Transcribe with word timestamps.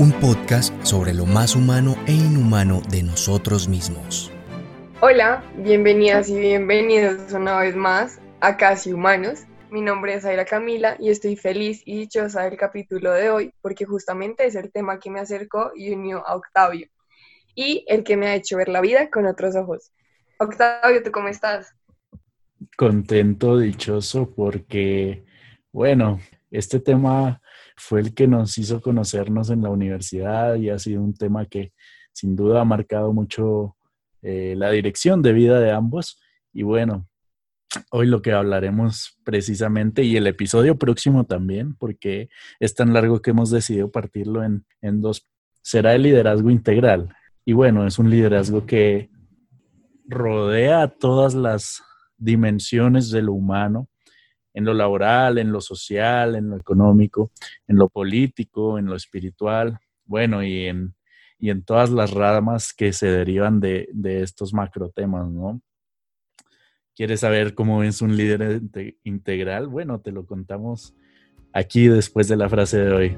Un 0.00 0.12
podcast 0.12 0.72
sobre 0.82 1.12
lo 1.12 1.26
más 1.26 1.54
humano 1.54 1.94
e 2.06 2.12
inhumano 2.12 2.80
de 2.88 3.02
nosotros 3.02 3.68
mismos. 3.68 4.32
Hola, 5.02 5.44
bienvenidas 5.58 6.30
y 6.30 6.38
bienvenidos 6.40 7.30
una 7.34 7.58
vez 7.58 7.76
más 7.76 8.18
a 8.40 8.56
Casi 8.56 8.94
Humanos. 8.94 9.40
Mi 9.70 9.82
nombre 9.82 10.14
es 10.14 10.24
Aira 10.24 10.46
Camila 10.46 10.96
y 10.98 11.10
estoy 11.10 11.36
feliz 11.36 11.82
y 11.84 11.98
dichosa 11.98 12.44
del 12.44 12.56
capítulo 12.56 13.12
de 13.12 13.28
hoy 13.28 13.52
porque 13.60 13.84
justamente 13.84 14.46
es 14.46 14.54
el 14.54 14.72
tema 14.72 14.98
que 14.98 15.10
me 15.10 15.20
acercó 15.20 15.70
y 15.76 15.92
unió 15.92 16.26
a 16.26 16.34
Octavio 16.34 16.86
y 17.54 17.84
el 17.86 18.02
que 18.02 18.16
me 18.16 18.28
ha 18.28 18.34
hecho 18.34 18.56
ver 18.56 18.70
la 18.70 18.80
vida 18.80 19.10
con 19.10 19.26
otros 19.26 19.54
ojos. 19.54 19.92
Octavio, 20.38 21.02
¿tú 21.02 21.12
cómo 21.12 21.28
estás? 21.28 21.76
Contento, 22.74 23.58
dichoso 23.58 24.32
porque, 24.34 25.26
bueno, 25.72 26.20
este 26.50 26.80
tema 26.80 27.42
fue 27.80 28.00
el 28.00 28.14
que 28.14 28.28
nos 28.28 28.58
hizo 28.58 28.80
conocernos 28.80 29.50
en 29.50 29.62
la 29.62 29.70
universidad 29.70 30.56
y 30.56 30.68
ha 30.68 30.78
sido 30.78 31.02
un 31.02 31.14
tema 31.14 31.46
que 31.46 31.72
sin 32.12 32.36
duda 32.36 32.60
ha 32.60 32.64
marcado 32.64 33.12
mucho 33.12 33.76
eh, 34.22 34.54
la 34.56 34.70
dirección 34.70 35.22
de 35.22 35.32
vida 35.32 35.58
de 35.60 35.72
ambos. 35.72 36.20
Y 36.52 36.62
bueno, 36.62 37.08
hoy 37.90 38.06
lo 38.06 38.20
que 38.20 38.32
hablaremos 38.32 39.18
precisamente 39.24 40.02
y 40.04 40.16
el 40.16 40.26
episodio 40.26 40.76
próximo 40.76 41.24
también, 41.24 41.74
porque 41.74 42.28
es 42.58 42.74
tan 42.74 42.92
largo 42.92 43.22
que 43.22 43.30
hemos 43.30 43.50
decidido 43.50 43.90
partirlo 43.90 44.44
en, 44.44 44.66
en 44.82 45.00
dos, 45.00 45.26
será 45.62 45.94
el 45.94 46.02
liderazgo 46.02 46.50
integral. 46.50 47.14
Y 47.46 47.54
bueno, 47.54 47.86
es 47.86 47.98
un 47.98 48.10
liderazgo 48.10 48.66
que 48.66 49.10
rodea 50.06 50.88
todas 50.88 51.34
las 51.34 51.82
dimensiones 52.18 53.10
de 53.10 53.22
lo 53.22 53.32
humano 53.32 53.88
en 54.52 54.64
lo 54.64 54.74
laboral, 54.74 55.38
en 55.38 55.52
lo 55.52 55.60
social, 55.60 56.34
en 56.34 56.50
lo 56.50 56.56
económico, 56.56 57.30
en 57.66 57.76
lo 57.76 57.88
político, 57.88 58.78
en 58.78 58.86
lo 58.86 58.96
espiritual, 58.96 59.78
bueno, 60.04 60.42
y 60.42 60.66
en, 60.66 60.94
y 61.38 61.50
en 61.50 61.64
todas 61.64 61.90
las 61.90 62.10
ramas 62.10 62.72
que 62.72 62.92
se 62.92 63.06
derivan 63.06 63.60
de, 63.60 63.88
de 63.92 64.22
estos 64.22 64.52
macro 64.52 64.90
temas, 64.90 65.28
¿no? 65.28 65.60
¿Quieres 66.94 67.20
saber 67.20 67.54
cómo 67.54 67.82
es 67.82 68.02
un 68.02 68.16
líder 68.16 68.60
integral? 69.04 69.68
Bueno, 69.68 70.00
te 70.00 70.12
lo 70.12 70.26
contamos 70.26 70.94
aquí 71.52 71.88
después 71.88 72.28
de 72.28 72.36
la 72.36 72.48
frase 72.48 72.78
de 72.78 72.92
hoy. 72.92 73.16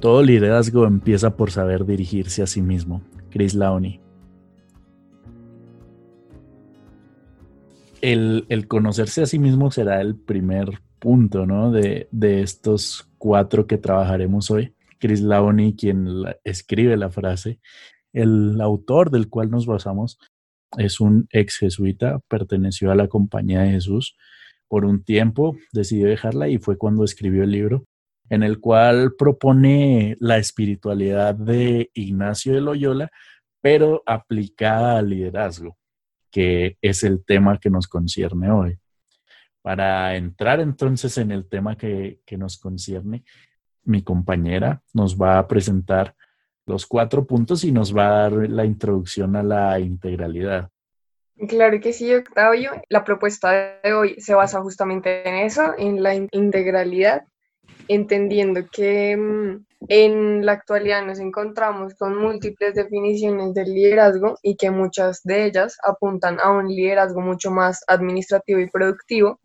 Todo 0.00 0.22
liderazgo 0.22 0.86
empieza 0.86 1.36
por 1.36 1.50
saber 1.50 1.84
dirigirse 1.84 2.42
a 2.42 2.46
sí 2.46 2.62
mismo. 2.62 3.02
Chris 3.30 3.54
Lawney. 3.54 4.00
El, 8.02 8.66
conocerse 8.68 9.22
a 9.22 9.26
sí 9.26 9.38
mismo 9.38 9.70
será 9.70 10.00
el 10.00 10.16
primer 10.16 10.80
punto, 10.98 11.46
¿no? 11.46 11.70
De, 11.70 12.08
estos 12.12 13.08
cuatro 13.18 13.66
que 13.66 13.78
trabajaremos 13.78 14.50
hoy. 14.50 14.74
Chris 14.98 15.20
Laoni, 15.22 15.76
quien 15.76 16.06
escribe 16.44 16.96
la 16.96 17.10
frase, 17.10 17.58
el 18.12 18.60
autor 18.60 19.10
del 19.10 19.28
cual 19.28 19.50
nos 19.50 19.66
basamos 19.66 20.18
es 20.76 21.00
un 21.00 21.26
ex 21.30 21.58
jesuita, 21.58 22.20
perteneció 22.28 22.90
a 22.90 22.94
la 22.94 23.08
Compañía 23.08 23.60
de 23.62 23.72
Jesús 23.72 24.16
por 24.68 24.84
un 24.84 25.02
tiempo, 25.02 25.56
decidió 25.72 26.06
dejarla 26.06 26.48
y 26.48 26.58
fue 26.58 26.76
cuando 26.76 27.04
escribió 27.04 27.42
el 27.44 27.50
libro 27.50 27.84
en 28.28 28.44
el 28.44 28.60
cual 28.60 29.14
propone 29.18 30.16
la 30.20 30.38
espiritualidad 30.38 31.34
de 31.34 31.90
Ignacio 31.94 32.54
de 32.54 32.60
Loyola, 32.60 33.10
pero 33.60 34.04
aplicada 34.06 34.98
al 34.98 35.10
liderazgo 35.10 35.79
que 36.30 36.78
es 36.80 37.02
el 37.02 37.24
tema 37.24 37.58
que 37.58 37.70
nos 37.70 37.88
concierne 37.88 38.50
hoy. 38.50 38.78
Para 39.62 40.16
entrar 40.16 40.60
entonces 40.60 41.18
en 41.18 41.30
el 41.30 41.48
tema 41.48 41.76
que, 41.76 42.20
nos 42.38 42.58
concierne, 42.58 43.24
mi 43.84 44.02
compañera 44.02 44.82
nos 44.94 45.20
va 45.20 45.38
a 45.38 45.46
presentar 45.46 46.14
los 46.66 46.86
cuatro 46.86 47.26
puntos 47.26 47.64
y 47.64 47.72
nos 47.72 47.94
va 47.94 48.06
a 48.06 48.20
dar 48.20 48.32
la 48.32 48.64
introducción 48.64 49.36
a 49.36 49.42
la 49.42 49.78
integralidad. 49.80 50.70
Claro 51.48 51.80
que 51.80 51.92
sí, 51.92 52.14
Octavio. 52.14 52.70
La 52.88 53.04
propuesta 53.04 53.80
de 53.82 53.92
hoy 53.92 54.20
se 54.20 54.34
basa 54.34 54.60
justamente 54.62 55.28
en 55.28 55.34
eso, 55.36 55.74
en 55.76 56.02
la 56.02 56.14
integralidad, 56.14 57.26
entendiendo 57.94 58.60
que 58.70 59.16
mm, 59.16 59.66
en 59.88 60.46
la 60.46 60.52
actualidad 60.52 61.04
nos 61.04 61.18
encontramos 61.18 61.94
con 61.94 62.16
múltiples 62.16 62.74
definiciones 62.74 63.52
del 63.52 63.74
liderazgo 63.74 64.38
y 64.42 64.56
que 64.56 64.70
muchas 64.70 65.22
de 65.24 65.46
ellas 65.46 65.76
apuntan 65.82 66.38
a 66.38 66.52
un 66.52 66.68
liderazgo 66.68 67.20
mucho 67.20 67.50
más 67.50 67.82
administrativo 67.88 68.60
y 68.60 68.70
productivo 68.70 69.40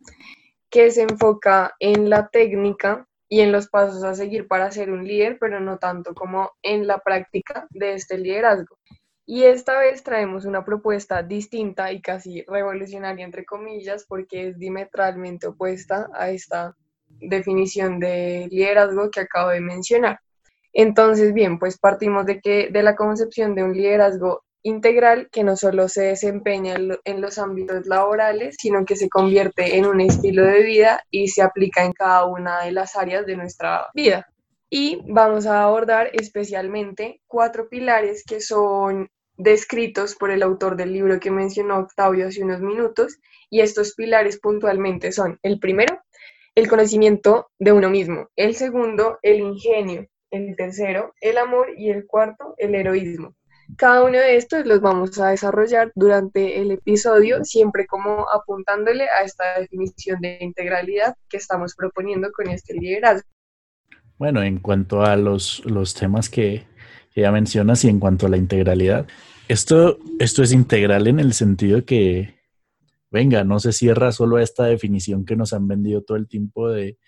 que 0.70 0.92
se 0.92 1.02
enfoca 1.02 1.74
en 1.80 2.08
la 2.08 2.28
técnica 2.28 3.08
y 3.28 3.40
en 3.40 3.50
los 3.50 3.66
pasos 3.66 4.04
a 4.04 4.14
seguir 4.14 4.46
para 4.46 4.70
ser 4.70 4.92
un 4.92 5.04
líder, 5.04 5.38
pero 5.40 5.58
no 5.58 5.78
tanto 5.78 6.14
como 6.14 6.52
en 6.62 6.86
la 6.86 6.98
práctica 6.98 7.66
de 7.70 7.94
este 7.94 8.16
liderazgo. 8.16 8.78
Y 9.26 9.42
esta 9.42 9.76
vez 9.76 10.04
traemos 10.04 10.44
una 10.44 10.64
propuesta 10.64 11.24
distinta 11.24 11.90
y 11.90 12.00
casi 12.00 12.44
revolucionaria, 12.46 13.24
entre 13.24 13.44
comillas, 13.44 14.04
porque 14.08 14.48
es 14.48 14.58
diametralmente 14.58 15.48
opuesta 15.48 16.08
a 16.14 16.30
esta 16.30 16.76
definición 17.20 17.98
de 17.98 18.48
liderazgo 18.50 19.10
que 19.10 19.20
acabo 19.20 19.50
de 19.50 19.60
mencionar. 19.60 20.20
Entonces, 20.72 21.32
bien, 21.32 21.58
pues 21.58 21.78
partimos 21.78 22.26
de 22.26 22.40
que 22.40 22.68
de 22.70 22.82
la 22.82 22.96
concepción 22.96 23.54
de 23.54 23.64
un 23.64 23.72
liderazgo 23.72 24.44
integral 24.62 25.28
que 25.30 25.44
no 25.44 25.56
solo 25.56 25.88
se 25.88 26.02
desempeña 26.02 26.74
en 27.04 27.20
los 27.20 27.38
ámbitos 27.38 27.86
laborales, 27.86 28.56
sino 28.58 28.84
que 28.84 28.96
se 28.96 29.08
convierte 29.08 29.76
en 29.76 29.86
un 29.86 30.00
estilo 30.00 30.44
de 30.44 30.62
vida 30.62 31.00
y 31.10 31.28
se 31.28 31.42
aplica 31.42 31.84
en 31.84 31.92
cada 31.92 32.24
una 32.26 32.64
de 32.64 32.72
las 32.72 32.96
áreas 32.96 33.24
de 33.26 33.36
nuestra 33.36 33.86
vida. 33.94 34.26
Y 34.68 35.00
vamos 35.06 35.46
a 35.46 35.62
abordar 35.62 36.10
especialmente 36.12 37.20
cuatro 37.28 37.68
pilares 37.68 38.24
que 38.26 38.40
son 38.40 39.08
descritos 39.36 40.16
por 40.16 40.30
el 40.30 40.42
autor 40.42 40.76
del 40.76 40.92
libro 40.92 41.20
que 41.20 41.30
mencionó 41.30 41.78
Octavio 41.78 42.26
hace 42.26 42.42
unos 42.42 42.60
minutos, 42.60 43.18
y 43.48 43.60
estos 43.60 43.94
pilares 43.94 44.40
puntualmente 44.40 45.12
son 45.12 45.38
el 45.42 45.60
primero, 45.60 46.00
el 46.56 46.68
conocimiento 46.68 47.48
de 47.58 47.72
uno 47.72 47.90
mismo, 47.90 48.30
el 48.34 48.54
segundo, 48.54 49.18
el 49.22 49.40
ingenio, 49.40 50.06
el 50.30 50.56
tercero, 50.56 51.12
el 51.20 51.36
amor 51.38 51.68
y 51.76 51.90
el 51.90 52.06
cuarto, 52.06 52.54
el 52.56 52.74
heroísmo. 52.74 53.34
Cada 53.76 54.02
uno 54.02 54.18
de 54.18 54.36
estos 54.36 54.64
los 54.64 54.80
vamos 54.80 55.18
a 55.20 55.28
desarrollar 55.28 55.92
durante 55.94 56.60
el 56.60 56.70
episodio, 56.70 57.44
siempre 57.44 57.86
como 57.86 58.26
apuntándole 58.30 59.04
a 59.04 59.24
esta 59.24 59.60
definición 59.60 60.20
de 60.20 60.38
integralidad 60.40 61.14
que 61.28 61.36
estamos 61.36 61.74
proponiendo 61.74 62.32
con 62.32 62.48
este 62.48 62.74
liderazgo. 62.74 63.28
Bueno, 64.16 64.42
en 64.42 64.58
cuanto 64.58 65.02
a 65.02 65.14
los, 65.16 65.62
los 65.66 65.94
temas 65.94 66.30
que, 66.30 66.64
ya 67.14 67.32
mencionas 67.32 67.84
y 67.84 67.88
en 67.88 67.98
cuanto 67.98 68.26
a 68.26 68.30
la 68.30 68.36
integralidad, 68.38 69.06
esto, 69.48 69.98
esto 70.18 70.42
es 70.42 70.52
integral 70.52 71.06
en 71.06 71.20
el 71.20 71.34
sentido 71.34 71.84
que, 71.84 72.35
venga, 73.10 73.44
no 73.44 73.58
se 73.60 73.72
cierra 73.72 74.12
solo 74.12 74.36
a 74.36 74.42
esta 74.42 74.64
definición 74.64 75.24
que 75.24 75.36
nos 75.36 75.52
han 75.52 75.68
vendido 75.68 76.02
todo 76.02 76.16
el 76.16 76.28
tiempo 76.28 76.68
de, 76.70 76.98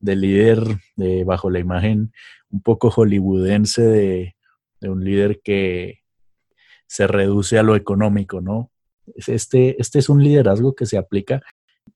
líder 0.00 0.60
de, 0.96 1.24
bajo 1.24 1.50
la 1.50 1.58
imagen 1.58 2.12
un 2.50 2.62
poco 2.62 2.90
hollywoodense 2.90 3.82
de, 3.82 4.36
un 4.82 5.04
líder 5.04 5.40
que 5.42 6.00
se 6.86 7.06
reduce 7.06 7.58
a 7.58 7.62
lo 7.62 7.74
económico, 7.74 8.40
¿no? 8.40 8.70
Este, 9.26 9.80
este 9.80 9.98
es 9.98 10.08
un 10.08 10.22
liderazgo 10.22 10.74
que 10.74 10.86
se 10.86 10.98
aplica 10.98 11.42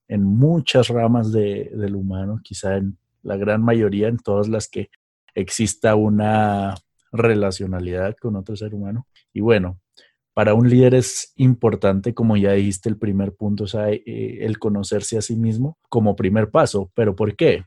en 0.09 0.25
muchas 0.25 0.89
ramas 0.89 1.31
del 1.31 1.95
humano, 1.95 2.41
quizá 2.43 2.77
en 2.77 2.99
la 3.23 3.37
gran 3.37 3.62
mayoría, 3.62 4.09
en 4.09 4.19
todas 4.19 4.49
las 4.49 4.69
que 4.69 4.91
exista 5.35 5.95
una 5.95 6.75
relacionalidad 7.12 8.17
con 8.21 8.37
otro 8.37 8.57
ser 8.57 8.75
humano. 8.75 9.07
Y 9.33 9.41
bueno, 9.41 9.81
para 10.41 10.55
un 10.55 10.71
líder 10.71 10.95
es 10.95 11.35
importante, 11.37 12.15
como 12.15 12.35
ya 12.35 12.53
dijiste, 12.53 12.89
el 12.89 12.97
primer 12.97 13.35
punto, 13.35 13.65
o 13.65 13.67
sea, 13.67 13.91
eh, 13.91 14.39
el 14.41 14.59
conocerse 14.59 15.19
a 15.19 15.21
sí 15.21 15.37
mismo 15.37 15.77
como 15.91 16.17
primer 16.17 16.51
paso. 16.51 16.91
¿Pero 16.95 17.15
por 17.15 17.37
qué? 17.37 17.67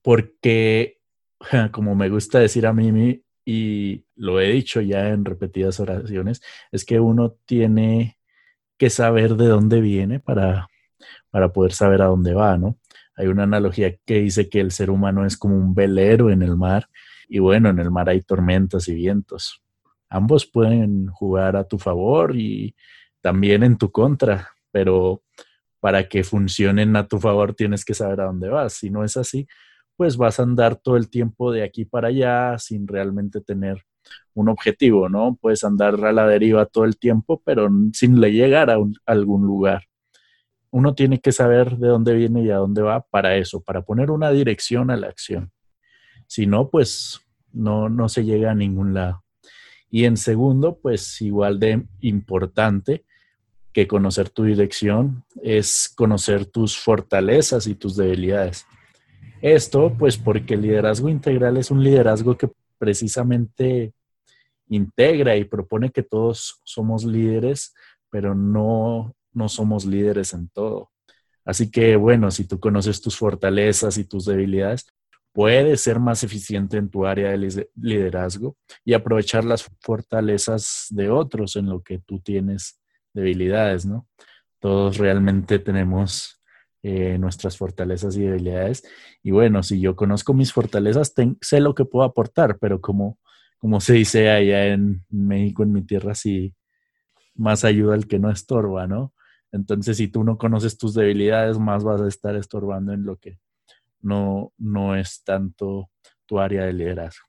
Porque, 0.00 1.00
como 1.70 1.94
me 1.94 2.08
gusta 2.08 2.38
decir 2.38 2.66
a 2.66 2.72
mí, 2.72 3.22
y 3.44 4.06
lo 4.16 4.40
he 4.40 4.52
dicho 4.52 4.80
ya 4.80 5.10
en 5.10 5.26
repetidas 5.26 5.78
oraciones, 5.80 6.40
es 6.72 6.86
que 6.86 6.98
uno 6.98 7.36
tiene 7.44 8.16
que 8.78 8.88
saber 8.88 9.34
de 9.34 9.48
dónde 9.48 9.82
viene 9.82 10.20
para, 10.20 10.68
para 11.28 11.52
poder 11.52 11.72
saber 11.74 12.00
a 12.00 12.06
dónde 12.06 12.32
va, 12.32 12.56
¿no? 12.56 12.78
Hay 13.16 13.26
una 13.26 13.42
analogía 13.42 13.94
que 14.06 14.20
dice 14.20 14.48
que 14.48 14.60
el 14.60 14.70
ser 14.70 14.88
humano 14.88 15.26
es 15.26 15.36
como 15.36 15.58
un 15.58 15.74
velero 15.74 16.30
en 16.30 16.40
el 16.40 16.56
mar 16.56 16.88
y 17.28 17.38
bueno, 17.38 17.68
en 17.68 17.80
el 17.80 17.90
mar 17.90 18.08
hay 18.08 18.22
tormentas 18.22 18.88
y 18.88 18.94
vientos 18.94 19.62
ambos 20.08 20.46
pueden 20.46 21.08
jugar 21.08 21.56
a 21.56 21.64
tu 21.64 21.78
favor 21.78 22.36
y 22.36 22.74
también 23.20 23.62
en 23.62 23.76
tu 23.76 23.90
contra, 23.90 24.48
pero 24.70 25.22
para 25.80 26.08
que 26.08 26.24
funcionen 26.24 26.96
a 26.96 27.06
tu 27.06 27.18
favor 27.18 27.54
tienes 27.54 27.84
que 27.84 27.94
saber 27.94 28.20
a 28.20 28.26
dónde 28.26 28.48
vas. 28.48 28.74
Si 28.74 28.90
no 28.90 29.04
es 29.04 29.16
así, 29.16 29.46
pues 29.96 30.16
vas 30.16 30.38
a 30.40 30.44
andar 30.44 30.76
todo 30.76 30.96
el 30.96 31.10
tiempo 31.10 31.52
de 31.52 31.62
aquí 31.62 31.84
para 31.84 32.08
allá 32.08 32.58
sin 32.58 32.86
realmente 32.86 33.40
tener 33.40 33.84
un 34.34 34.48
objetivo, 34.48 35.08
¿no? 35.08 35.36
Puedes 35.40 35.64
andar 35.64 36.04
a 36.04 36.12
la 36.12 36.26
deriva 36.26 36.66
todo 36.66 36.84
el 36.84 36.98
tiempo, 36.98 37.42
pero 37.44 37.68
sin 37.92 38.20
le 38.20 38.32
llegar 38.32 38.70
a, 38.70 38.78
algún 39.06 39.42
lugar. 39.42 39.84
uno 40.70 40.94
tiene 40.94 41.20
que 41.20 41.32
saber 41.32 41.78
de 41.78 41.88
dónde 41.88 42.14
viene 42.14 42.42
y 42.42 42.50
a 42.50 42.56
dónde 42.56 42.82
va 42.82 43.00
para 43.00 43.36
eso, 43.36 43.62
para 43.62 43.82
poner 43.82 44.10
una 44.10 44.30
dirección 44.30 44.90
a 44.90 44.96
la 44.96 45.08
acción. 45.08 45.50
Si 46.26 46.46
no, 46.46 46.68
pues 46.70 47.20
no, 47.52 47.88
no 47.88 48.08
se 48.08 48.24
llega 48.24 48.50
a 48.50 48.54
ningún 48.54 48.94
lado. 48.94 49.24
Y 49.90 50.04
en 50.04 50.16
segundo, 50.16 50.78
pues 50.80 51.20
igual 51.22 51.58
de 51.58 51.86
importante 52.00 53.04
que 53.72 53.86
conocer 53.86 54.28
tu 54.30 54.44
dirección 54.44 55.24
es 55.42 55.92
conocer 55.94 56.46
tus 56.46 56.76
fortalezas 56.76 57.66
y 57.66 57.74
tus 57.74 57.96
debilidades. 57.96 58.66
Esto, 59.40 59.94
pues 59.96 60.16
porque 60.16 60.54
el 60.54 60.62
liderazgo 60.62 61.08
integral 61.08 61.56
es 61.56 61.70
un 61.70 61.82
liderazgo 61.82 62.36
que 62.36 62.50
precisamente 62.76 63.92
integra 64.68 65.36
y 65.36 65.44
propone 65.44 65.90
que 65.90 66.02
todos 66.02 66.60
somos 66.64 67.04
líderes, 67.04 67.74
pero 68.10 68.34
no, 68.34 69.14
no 69.32 69.48
somos 69.48 69.84
líderes 69.84 70.34
en 70.34 70.48
todo. 70.48 70.90
Así 71.44 71.70
que 71.70 71.96
bueno, 71.96 72.30
si 72.30 72.44
tú 72.44 72.60
conoces 72.60 73.00
tus 73.00 73.16
fortalezas 73.16 73.96
y 73.96 74.04
tus 74.04 74.26
debilidades, 74.26 74.86
puedes 75.38 75.82
ser 75.82 76.00
más 76.00 76.24
eficiente 76.24 76.78
en 76.78 76.90
tu 76.90 77.06
área 77.06 77.30
de 77.30 77.68
liderazgo 77.76 78.56
y 78.84 78.94
aprovechar 78.94 79.44
las 79.44 79.70
fortalezas 79.80 80.86
de 80.90 81.10
otros 81.10 81.54
en 81.54 81.68
lo 81.68 81.80
que 81.80 82.00
tú 82.00 82.18
tienes 82.18 82.80
debilidades, 83.14 83.86
¿no? 83.86 84.08
Todos 84.58 84.98
realmente 84.98 85.60
tenemos 85.60 86.42
eh, 86.82 87.18
nuestras 87.18 87.56
fortalezas 87.56 88.16
y 88.16 88.22
debilidades. 88.22 88.82
Y 89.22 89.30
bueno, 89.30 89.62
si 89.62 89.80
yo 89.80 89.94
conozco 89.94 90.34
mis 90.34 90.52
fortalezas, 90.52 91.14
sé 91.40 91.60
lo 91.60 91.72
que 91.72 91.84
puedo 91.84 92.04
aportar, 92.04 92.58
pero 92.58 92.80
como 92.80 93.20
como 93.58 93.80
se 93.80 93.92
dice 93.92 94.30
allá 94.30 94.66
en 94.66 95.04
México, 95.08 95.62
en 95.62 95.72
mi 95.72 95.82
tierra, 95.82 96.16
sí, 96.16 96.52
más 97.36 97.64
ayuda 97.64 97.94
el 97.94 98.08
que 98.08 98.18
no 98.18 98.32
estorba, 98.32 98.88
¿no? 98.88 99.14
Entonces, 99.52 99.98
si 99.98 100.08
tú 100.08 100.24
no 100.24 100.36
conoces 100.36 100.78
tus 100.78 100.94
debilidades, 100.94 101.60
más 101.60 101.84
vas 101.84 102.00
a 102.00 102.08
estar 102.08 102.34
estorbando 102.34 102.92
en 102.92 103.04
lo 103.04 103.18
que 103.18 103.38
no, 104.00 104.52
no 104.58 104.96
es 104.96 105.22
tanto 105.24 105.90
tu 106.26 106.38
área 106.38 106.64
de 106.64 106.72
liderazgo. 106.72 107.26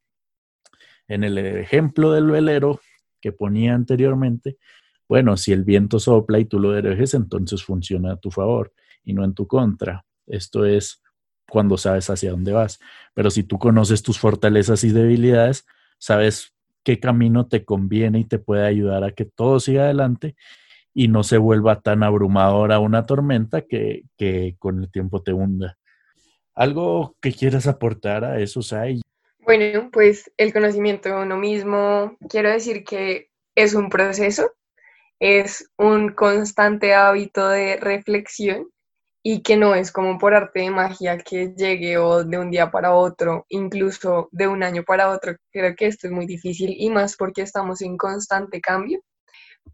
En 1.08 1.24
el 1.24 1.38
ejemplo 1.38 2.12
del 2.12 2.30
velero 2.30 2.80
que 3.20 3.32
ponía 3.32 3.74
anteriormente, 3.74 4.58
bueno, 5.08 5.38
si 5.38 5.52
el 5.52 5.64
viento 5.64 6.00
sopla 6.00 6.38
y 6.38 6.46
tú 6.46 6.60
lo 6.60 6.76
diriges, 6.76 7.16
entonces 7.16 7.64
funciona 7.64 8.14
a 8.14 8.18
tu 8.18 8.30
favor 8.30 8.72
y 9.04 9.14
no 9.14 9.26
en 9.26 9.34
tu 9.34 9.48
contra. 9.48 10.06
Esto 10.28 10.66
es 10.66 11.02
cuando 11.50 11.78
sabes 11.78 12.12
hacia 12.12 12.30
dónde 12.30 12.52
vas. 12.52 12.80
Pero 13.16 13.32
si 13.32 13.42
tú 13.42 13.58
conoces 13.58 14.04
tus 14.04 14.20
fortalezas 14.20 14.84
y 14.84 14.92
debilidades, 14.92 15.66
sabes 15.98 16.54
qué 16.84 17.00
camino 17.00 17.48
te 17.48 17.66
conviene 17.66 18.20
y 18.20 18.26
te 18.26 18.38
puede 18.38 18.68
ayudar 18.68 19.04
a 19.04 19.12
que 19.12 19.26
todo 19.26 19.60
siga 19.60 19.86
adelante 19.86 20.36
y 20.94 21.08
no 21.08 21.24
se 21.24 21.40
vuelva 21.40 21.82
tan 21.82 22.04
abrumadora 22.04 22.78
una 22.78 23.08
tormenta 23.08 23.62
que, 23.64 24.06
con 24.60 24.84
el 24.84 24.92
tiempo 24.92 25.24
te 25.24 25.34
hunda. 25.34 25.79
¿Algo 26.60 27.16
que 27.22 27.32
quieras 27.32 27.68
aportar 27.68 28.26
a 28.26 28.42
eso, 28.42 28.62
Sai? 28.62 29.00
Bueno, 29.40 29.90
pues 29.94 30.30
el 30.36 30.52
conocimiento 30.52 31.08
de 31.08 31.16
uno 31.16 31.38
mismo, 31.38 32.18
quiero 32.30 32.50
decir 32.50 32.84
que 32.84 33.30
es 33.56 33.76
un 33.76 33.90
proceso, 33.90 34.52
es 35.22 35.72
un 35.78 36.10
constante 36.10 36.94
hábito 36.94 37.48
de 37.48 37.78
reflexión 37.78 38.68
y 39.24 39.42
que 39.42 39.56
no 39.56 39.74
es 39.74 39.94
como 39.94 40.18
por 40.18 40.34
arte 40.34 40.60
de 40.60 40.72
magia 40.72 41.18
que 41.20 41.54
llegue 41.56 41.98
o 41.98 42.26
de 42.26 42.38
un 42.38 42.52
día 42.52 42.70
para 42.70 42.94
otro, 42.94 43.46
incluso 43.48 44.28
de 44.34 44.50
un 44.50 44.62
año 44.62 44.84
para 44.84 45.12
otro. 45.12 45.38
Creo 45.54 45.74
que 45.78 45.88
esto 45.88 46.08
es 46.08 46.12
muy 46.12 46.26
difícil 46.26 46.76
y 46.78 46.90
más 46.90 47.16
porque 47.16 47.42
estamos 47.42 47.82
en 47.82 47.96
constante 47.96 48.60
cambio. 48.60 49.00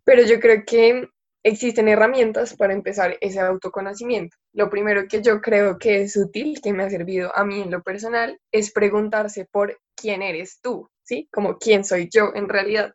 Pero 0.03 0.21
yo 0.23 0.39
creo 0.39 0.61
que 0.63 1.09
existen 1.45 1.88
herramientas 1.88 2.56
para 2.56 2.74
empezar 2.74 3.18
ese 3.21 3.39
autoconocimiento. 3.39 4.36
Lo 4.51 4.68
primero 4.68 5.07
que 5.07 5.21
yo 5.21 5.42
creo 5.42 5.77
que 5.77 6.01
es 6.01 6.18
útil, 6.18 6.59
que 6.59 6.74
me 6.74 6.81
ha 6.81 6.89
servido 6.89 7.31
a 7.38 7.45
mí 7.45 7.62
en 7.62 7.69
lo 7.69 7.83
personal, 7.83 8.39
es 8.51 8.71
preguntarse 8.71 9.47
por 9.51 9.80
quién 9.95 10.24
eres 10.24 10.59
tú, 10.59 10.89
¿sí? 11.03 11.30
Como 11.31 11.59
quién 11.59 11.83
soy 11.83 12.09
yo 12.12 12.31
en 12.33 12.50
realidad. 12.50 12.94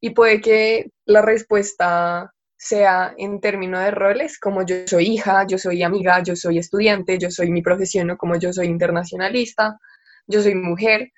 Y 0.00 0.10
puede 0.10 0.40
que 0.40 0.90
la 1.06 1.22
respuesta 1.22 2.34
sea 2.56 3.14
en 3.18 3.40
términos 3.40 3.84
de 3.84 3.92
roles, 3.92 4.36
como 4.36 4.66
yo 4.66 4.84
soy 4.88 5.06
hija, 5.06 5.46
yo 5.46 5.56
soy 5.56 5.84
amiga, 5.84 6.20
yo 6.24 6.34
soy 6.34 6.58
estudiante, 6.58 7.18
yo 7.18 7.30
soy 7.30 7.52
mi 7.52 7.62
profesión, 7.62 8.10
o 8.10 8.16
como 8.16 8.34
yo 8.34 8.52
soy 8.52 8.66
internacionalista, 8.66 9.78
yo 10.26 10.42
soy 10.42 10.56
mujer, 10.56 11.12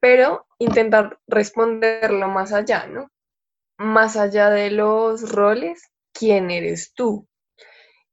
pero 0.00 0.48
intentar 0.58 1.20
responderlo 1.28 2.26
más 2.26 2.52
allá, 2.52 2.88
¿no? 2.88 3.08
Más 3.76 4.16
allá 4.16 4.50
de 4.50 4.72
los 4.72 5.30
roles, 5.30 5.80
¿quién 6.18 6.50
eres 6.50 6.92
tú? 6.94 7.28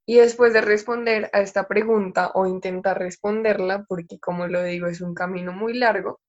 Y 0.06 0.18
después 0.18 0.54
de 0.54 0.62
responder 0.62 1.30
a 1.34 1.42
esta 1.42 1.68
pregunta 1.68 2.32
o 2.36 2.46
intentar 2.46 3.00
responderla, 3.00 3.86
porque 3.88 4.20
como 4.20 4.48
lo 4.48 4.64
digo 4.64 4.88
es 4.88 5.02
un 5.02 5.16
camino 5.16 5.52
muy 5.52 5.74
largo, 5.74 6.20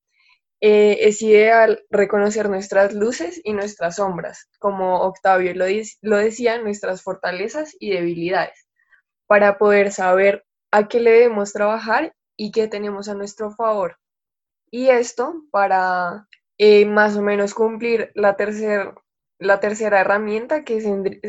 eh, 0.62 0.98
es 1.02 1.20
ideal 1.20 1.84
reconocer 1.90 2.48
nuestras 2.48 2.94
luces 2.94 3.40
y 3.44 3.52
nuestras 3.52 3.96
sombras, 3.96 4.48
como 4.58 5.02
Octavio 5.02 5.52
lo, 5.54 6.16
decía, 6.16 6.58
nuestras 6.58 7.02
fortalezas 7.02 7.76
y 7.78 7.90
debilidades, 7.90 8.66
para 9.26 9.58
poder 9.58 9.92
saber 9.92 10.46
a 10.70 10.88
qué 10.88 11.00
le 11.00 11.10
debemos 11.10 11.52
trabajar 11.52 12.14
y 12.36 12.52
qué 12.52 12.68
tenemos 12.68 13.08
a 13.08 13.14
nuestro 13.14 13.50
favor. 13.50 13.98
Y 14.70 14.88
esto 14.88 15.42
para 15.50 16.26
eh, 16.58 16.86
más 16.86 17.16
o 17.16 17.22
menos 17.22 17.52
cumplir 17.52 18.10
la, 18.14 18.36
tercer, 18.36 18.94
la 19.38 19.60
tercera 19.60 20.00
herramienta, 20.00 20.64
que, 20.64 20.78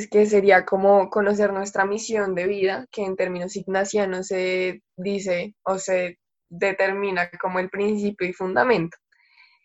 que 0.10 0.26
sería 0.26 0.66
como 0.66 1.10
conocer 1.10 1.52
nuestra 1.52 1.86
misión 1.86 2.36
de 2.36 2.48
vida, 2.48 2.86
que 2.92 3.04
en 3.04 3.16
términos 3.16 3.56
ignacianos 3.56 4.28
se 4.28 4.82
dice 4.96 5.56
o 5.64 5.78
se 5.78 6.18
determina 6.50 7.30
como 7.42 7.60
el 7.60 7.70
principio 7.70 8.28
y 8.28 8.34
fundamento. 8.34 8.98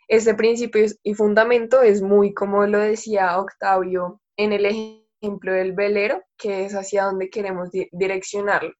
Este 0.09 0.35
principio 0.35 0.85
y 1.03 1.15
fundamento 1.15 1.83
es 1.83 2.03
muy, 2.03 2.35
como 2.35 2.67
lo 2.67 2.79
decía 2.79 3.39
Octavio, 3.39 4.21
en 4.37 4.53
el 4.53 4.67
ejemplo 4.67 5.53
del 5.53 5.73
velero, 5.73 6.23
que 6.37 6.65
es 6.65 6.75
hacia 6.75 7.05
donde 7.05 7.31
queremos 7.31 7.71
direccionarlo. 7.93 8.73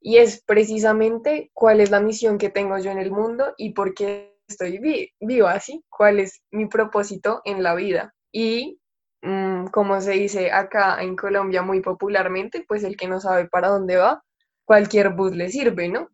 Y 0.00 0.16
es 0.16 0.42
precisamente 0.44 1.50
cuál 1.54 1.80
es 1.80 1.90
la 1.90 2.00
misión 2.00 2.36
que 2.36 2.50
tengo 2.50 2.76
yo 2.78 2.90
en 2.90 2.98
el 2.98 3.12
mundo 3.12 3.54
y 3.56 3.72
por 3.72 3.94
qué 3.94 4.36
estoy 4.48 4.80
vivo 5.20 5.46
así, 5.46 5.84
cuál 5.88 6.18
es 6.18 6.42
mi 6.50 6.66
propósito 6.66 7.40
en 7.44 7.62
la 7.62 7.76
vida. 7.76 8.12
Y 8.32 8.80
mm, 9.22 9.66
como 9.66 10.00
se 10.00 10.12
dice 10.12 10.50
acá 10.50 11.02
en 11.02 11.16
Colombia 11.16 11.62
muy 11.62 11.80
popularmente, 11.80 12.64
pues 12.66 12.82
el 12.82 12.96
que 12.96 13.08
no 13.08 13.20
sabe 13.20 13.46
para 13.48 13.68
dónde 13.68 13.96
va, 13.96 14.24
cualquier 14.64 15.10
bus 15.10 15.36
le 15.36 15.50
sirve, 15.50 15.88
¿no? 15.88 16.08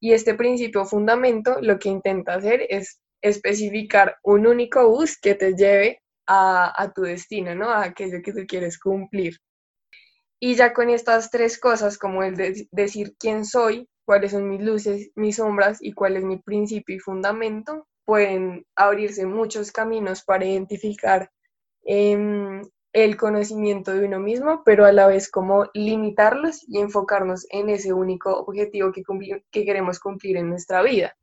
Y 0.00 0.12
este 0.12 0.34
principio 0.34 0.84
fundamento 0.84 1.58
lo 1.60 1.78
que 1.78 1.88
intenta 1.88 2.34
hacer 2.34 2.66
es 2.68 3.00
especificar 3.22 4.16
un 4.22 4.46
único 4.46 4.88
bus 4.88 5.18
que 5.18 5.34
te 5.34 5.54
lleve 5.54 6.02
a, 6.26 6.92
tu 6.94 7.02
destino, 7.02 7.54
¿no? 7.54 7.70
A 7.70 7.84
aquello 7.84 8.22
que 8.22 8.32
tú 8.32 8.40
quieres 8.46 8.78
cumplir. 8.78 9.38
Y 10.40 10.54
ya 10.56 10.72
con 10.72 10.90
estas 10.90 11.30
tres 11.30 11.58
cosas, 11.58 11.98
como 11.98 12.22
el 12.22 12.36
de 12.36 12.66
decir 12.70 13.14
quién 13.18 13.44
soy, 13.44 13.88
cuáles 14.04 14.32
son 14.32 14.48
mis 14.48 14.60
luces, 14.60 15.10
mis 15.14 15.36
sombras 15.36 15.78
y 15.80 15.92
cuál 15.92 16.16
es 16.16 16.24
mi 16.24 16.38
principio 16.38 16.96
y 16.96 16.98
fundamento, 16.98 17.88
pueden 18.04 18.66
abrirse 18.76 19.24
muchos 19.24 19.72
caminos 19.72 20.22
para 20.22 20.44
identificar 20.44 21.30
em, 21.84 22.62
el 22.92 23.16
conocimiento 23.16 23.92
de 23.92 24.06
uno 24.06 24.20
mismo, 24.20 24.62
pero 24.64 24.84
a 24.84 24.92
la 24.92 25.06
vez 25.06 25.30
como 25.30 25.68
limitarlos 25.74 26.64
y 26.68 26.78
enfocarnos 26.78 27.46
en 27.50 27.68
ese 27.68 27.92
único 27.92 28.38
objetivo 28.38 28.92
que, 28.92 29.02
que 29.50 29.64
queremos 29.64 29.98
cumplir 29.98 30.36
en 30.36 30.48
nuestra 30.48 30.82
vida. 30.82 31.16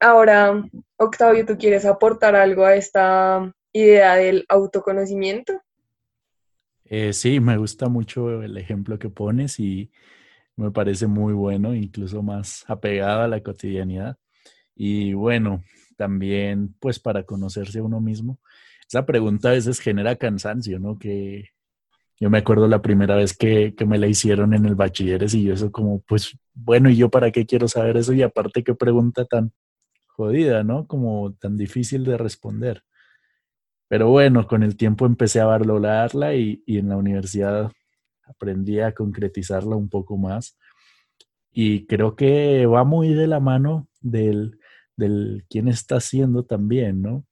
Ahora, 0.00 0.64
Octavio, 0.96 1.46
¿tú 1.46 1.56
quieres 1.56 1.84
aportar 1.84 2.36
algo 2.36 2.64
a 2.64 2.74
esta 2.74 3.52
idea 3.72 4.16
del 4.16 4.44
autoconocimiento? 4.48 5.60
Eh, 6.84 7.12
sí, 7.12 7.40
me 7.40 7.56
gusta 7.56 7.88
mucho 7.88 8.42
el 8.42 8.56
ejemplo 8.56 8.98
que 8.98 9.10
pones 9.10 9.60
y 9.60 9.90
me 10.56 10.70
parece 10.70 11.06
muy 11.06 11.34
bueno, 11.34 11.74
incluso 11.74 12.22
más 12.22 12.64
apegado 12.68 13.22
a 13.22 13.28
la 13.28 13.42
cotidianidad. 13.42 14.16
Y 14.74 15.12
bueno, 15.12 15.62
también 15.96 16.74
pues 16.80 16.98
para 16.98 17.24
conocerse 17.24 17.78
a 17.78 17.82
uno 17.82 18.00
mismo. 18.00 18.40
Esa 18.88 19.06
pregunta 19.06 19.50
a 19.50 19.52
veces 19.52 19.80
genera 19.80 20.16
cansancio, 20.16 20.78
¿no? 20.78 20.98
Que 20.98 21.50
yo 22.18 22.30
me 22.30 22.38
acuerdo 22.38 22.66
la 22.68 22.82
primera 22.82 23.16
vez 23.16 23.36
que, 23.36 23.74
que 23.74 23.86
me 23.86 23.98
la 23.98 24.06
hicieron 24.06 24.54
en 24.54 24.64
el 24.66 24.74
bachilleres 24.74 25.34
y 25.34 25.44
yo 25.44 25.54
eso 25.54 25.70
como, 25.70 26.00
pues 26.00 26.36
bueno, 26.54 26.90
¿y 26.90 26.96
yo 26.96 27.10
para 27.10 27.30
qué 27.30 27.46
quiero 27.46 27.68
saber 27.68 27.96
eso? 27.96 28.12
Y 28.12 28.22
aparte, 28.22 28.64
qué 28.64 28.74
pregunta 28.74 29.24
tan, 29.24 29.52
jodida, 30.18 30.64
¿no? 30.64 30.88
Como 30.88 31.32
tan 31.34 31.56
difícil 31.56 32.04
de 32.04 32.18
responder. 32.18 32.82
Pero 33.86 34.08
bueno, 34.10 34.48
con 34.48 34.64
el 34.64 34.76
tiempo 34.76 35.06
empecé 35.06 35.40
a 35.40 35.46
valorarla 35.46 36.34
y, 36.34 36.60
y 36.66 36.78
en 36.78 36.88
la 36.88 36.96
universidad 36.96 37.70
aprendí 38.24 38.80
a 38.80 38.92
concretizarla 38.92 39.76
un 39.76 39.88
poco 39.88 40.18
más. 40.18 40.58
Y 41.52 41.86
creo 41.86 42.16
que 42.16 42.66
va 42.66 42.82
muy 42.82 43.14
de 43.14 43.28
la 43.28 43.38
mano 43.38 43.88
del, 44.00 44.58
del 44.96 45.46
quién 45.48 45.68
está 45.68 45.98
haciendo 45.98 46.44
también, 46.44 47.00
¿no? 47.00 47.24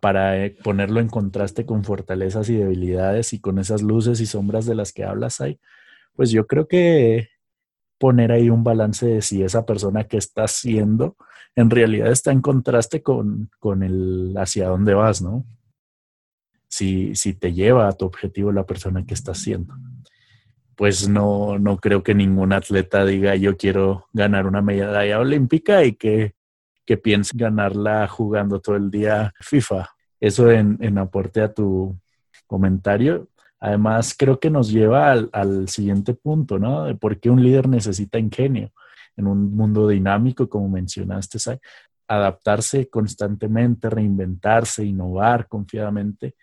Para 0.00 0.44
eh, 0.44 0.56
ponerlo 0.62 1.00
en 1.00 1.08
contraste 1.08 1.64
con 1.64 1.84
fortalezas 1.84 2.48
y 2.50 2.56
debilidades 2.56 3.32
y 3.32 3.40
con 3.40 3.58
esas 3.58 3.82
luces 3.82 4.20
y 4.20 4.26
sombras 4.26 4.66
de 4.66 4.74
las 4.74 4.92
que 4.92 5.04
hablas 5.04 5.40
ahí, 5.40 5.58
pues 6.14 6.30
yo 6.30 6.46
creo 6.46 6.68
que 6.68 7.28
poner 7.98 8.32
ahí 8.32 8.50
un 8.50 8.62
balance 8.62 9.06
de 9.06 9.22
si 9.22 9.42
esa 9.42 9.64
persona 9.64 10.04
que 10.04 10.18
está 10.18 10.44
haciendo 10.44 11.16
en 11.56 11.70
realidad 11.70 12.12
está 12.12 12.32
en 12.32 12.42
contraste 12.42 13.02
con, 13.02 13.50
con 13.58 13.82
el 13.82 14.34
hacia 14.36 14.68
dónde 14.68 14.92
vas, 14.92 15.22
¿no? 15.22 15.44
Si, 16.68 17.14
si 17.14 17.32
te 17.32 17.54
lleva 17.54 17.88
a 17.88 17.92
tu 17.92 18.04
objetivo 18.04 18.52
la 18.52 18.66
persona 18.66 19.06
que 19.06 19.14
está 19.14 19.32
haciendo. 19.32 19.74
Pues 20.76 21.08
no, 21.08 21.58
no 21.58 21.78
creo 21.78 22.02
que 22.02 22.14
ningún 22.14 22.52
atleta 22.52 23.06
diga 23.06 23.34
yo 23.36 23.56
quiero 23.56 24.06
ganar 24.12 24.46
una 24.46 24.60
medalla 24.60 25.18
olímpica 25.18 25.84
y 25.84 25.94
que, 25.94 26.34
que 26.86 26.96
piense 26.96 27.32
ganarla 27.36 28.06
jugando 28.08 28.60
todo 28.60 28.76
el 28.76 28.90
día 28.90 29.34
FIFA. 29.40 29.88
Eso 30.20 30.50
en, 30.50 30.98
aporte 30.98 31.42
a 31.42 31.52
tu 31.52 31.98
comentario, 32.46 33.28
Además, 33.58 34.14
creo 34.16 34.38
que 34.38 34.50
nos 34.50 34.70
lleva 34.70 35.12
al, 35.12 35.68
siguiente 35.68 36.12
punto, 36.12 36.58
¿no? 36.58 36.84
De 36.84 36.94
por 36.94 37.18
qué 37.18 37.30
un 37.30 37.42
líder 37.42 37.68
necesita 37.68 38.18
ingenio 38.18 38.70
en 39.16 39.26
un 39.26 39.56
mundo 39.56 39.88
dinámico, 39.88 40.46
como 40.46 40.68
mencionaste, 40.68 41.38
adaptarse 42.06 42.88
constantemente, 42.90 43.88
reinventarse, 43.88 44.84
innovar 44.84 45.48
confiadamente, 45.48 46.34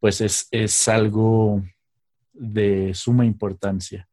pues 0.00 0.20
es, 0.20 0.48
es 0.50 0.88
algo 0.88 1.62
de 2.32 2.92
suma 2.94 3.24
importancia. 3.24 4.08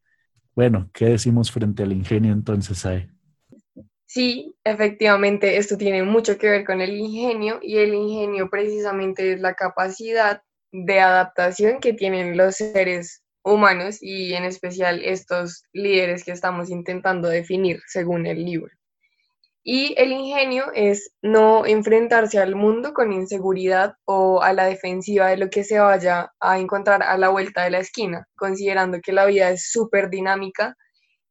Bueno, 0.54 0.88
¿qué 0.92 1.06
decimos 1.06 1.50
frente 1.50 1.82
al 1.82 1.92
ingenio 1.92 2.32
entonces, 2.32 2.86
Ae? 2.86 3.13
Sí, 4.06 4.54
efectivamente, 4.64 5.56
esto 5.56 5.76
tiene 5.76 6.02
mucho 6.02 6.38
que 6.38 6.48
ver 6.48 6.64
con 6.64 6.80
el 6.80 6.96
ingenio 6.96 7.58
y 7.62 7.78
el 7.78 7.94
ingenio 7.94 8.48
precisamente 8.50 9.32
es 9.32 9.40
la 9.40 9.54
capacidad 9.54 10.42
de 10.72 11.00
adaptación 11.00 11.80
que 11.80 11.92
tienen 11.94 12.36
los 12.36 12.56
seres 12.56 13.22
humanos 13.42 13.98
y 14.00 14.34
en 14.34 14.44
especial 14.44 15.02
estos 15.04 15.64
líderes 15.72 16.24
que 16.24 16.32
estamos 16.32 16.70
intentando 16.70 17.28
definir 17.28 17.80
según 17.86 18.26
el 18.26 18.44
libro. 18.44 18.72
Y 19.66 19.94
el 19.96 20.12
ingenio 20.12 20.66
es 20.74 21.12
no 21.22 21.64
enfrentarse 21.64 22.38
al 22.38 22.54
mundo 22.54 22.92
con 22.92 23.12
inseguridad 23.12 23.94
o 24.04 24.42
a 24.42 24.52
la 24.52 24.66
defensiva 24.66 25.28
de 25.28 25.38
lo 25.38 25.48
que 25.48 25.64
se 25.64 25.78
vaya 25.78 26.30
a 26.38 26.58
encontrar 26.58 27.02
a 27.02 27.16
la 27.16 27.30
vuelta 27.30 27.64
de 27.64 27.70
la 27.70 27.78
esquina, 27.78 28.28
considerando 28.36 29.00
que 29.00 29.12
la 29.12 29.24
vida 29.24 29.50
es 29.50 29.70
súper 29.70 30.10
dinámica 30.10 30.76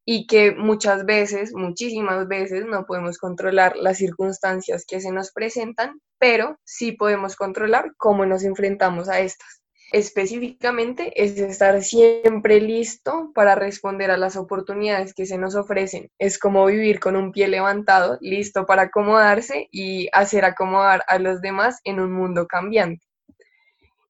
y 0.05 0.27
que 0.27 0.51
muchas 0.51 1.05
veces, 1.05 1.53
muchísimas 1.53 2.27
veces, 2.27 2.65
no 2.65 2.86
podemos 2.86 3.17
controlar 3.17 3.75
las 3.77 3.98
circunstancias 3.98 4.86
que 4.86 5.00
se 5.00 5.12
nos 5.12 5.31
presentan, 5.31 6.01
pero 6.19 6.57
sí 6.65 6.91
podemos 6.91 7.36
controlar 7.36 7.93
cómo 7.98 8.25
nos 8.25 8.43
enfrentamos 8.43 9.07
a 9.10 9.19
estas. 9.19 9.63
Específicamente 9.93 11.13
es 11.24 11.38
estar 11.38 11.83
siempre 11.83 12.60
listo 12.60 13.31
para 13.36 13.53
responder 13.53 14.10
a 14.10 14.17
las 14.17 14.36
oportunidades 14.36 15.13
que 15.13 15.27
se 15.27 15.38
nos 15.38 15.55
ofrecen. 15.55 16.10
Es 16.17 16.39
como 16.39 16.65
vivir 16.65 17.00
con 17.00 17.15
un 17.15 17.31
pie 17.31 17.48
levantado, 17.48 18.17
listo 18.19 18.65
para 18.65 18.83
acomodarse 18.83 19.67
y 19.72 20.10
hacer 20.12 20.45
acomodar 20.45 21.03
a 21.07 21.19
los 21.19 21.41
demás 21.41 21.79
en 21.83 22.00
un 22.00 22.12
mundo 22.12 22.48
cambiante. 22.48 23.05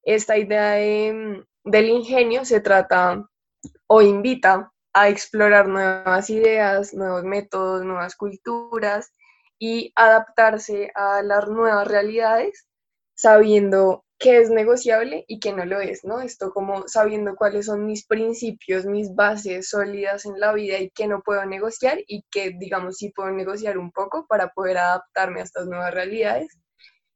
Esta 0.03 0.38
idea 0.38 0.75
del 0.75 1.89
ingenio 1.89 2.45
se 2.45 2.62
trata 2.62 3.25
o 3.88 4.01
invita 4.01 4.73
a 4.93 5.09
explorar 5.09 5.67
nuevas 5.67 6.29
ideas, 6.29 6.93
nuevos 6.93 7.23
métodos, 7.23 7.83
nuevas 7.83 8.15
culturas 8.15 9.12
y 9.59 9.91
adaptarse 9.95 10.91
a 10.95 11.21
las 11.23 11.47
nuevas 11.47 11.88
realidades 11.88 12.67
sabiendo 13.15 14.03
qué 14.19 14.38
es 14.38 14.50
negociable 14.50 15.25
y 15.27 15.39
qué 15.39 15.53
no 15.53 15.65
lo 15.65 15.81
es, 15.81 16.03
¿no? 16.03 16.21
Esto 16.21 16.51
como 16.51 16.88
sabiendo 16.88 17.35
cuáles 17.35 17.65
son 17.65 17.85
mis 17.85 18.05
principios, 18.05 18.85
mis 18.85 19.13
bases 19.15 19.69
sólidas 19.69 20.25
en 20.25 20.39
la 20.39 20.53
vida 20.53 20.79
y 20.79 20.89
qué 20.91 21.07
no 21.07 21.21
puedo 21.21 21.45
negociar 21.45 22.00
y 22.07 22.23
que, 22.31 22.51
digamos, 22.51 22.97
sí 22.97 23.09
puedo 23.09 23.31
negociar 23.31 23.77
un 23.77 23.91
poco 23.91 24.25
para 24.27 24.50
poder 24.50 24.77
adaptarme 24.77 25.41
a 25.41 25.43
estas 25.43 25.67
nuevas 25.67 25.93
realidades 25.93 26.57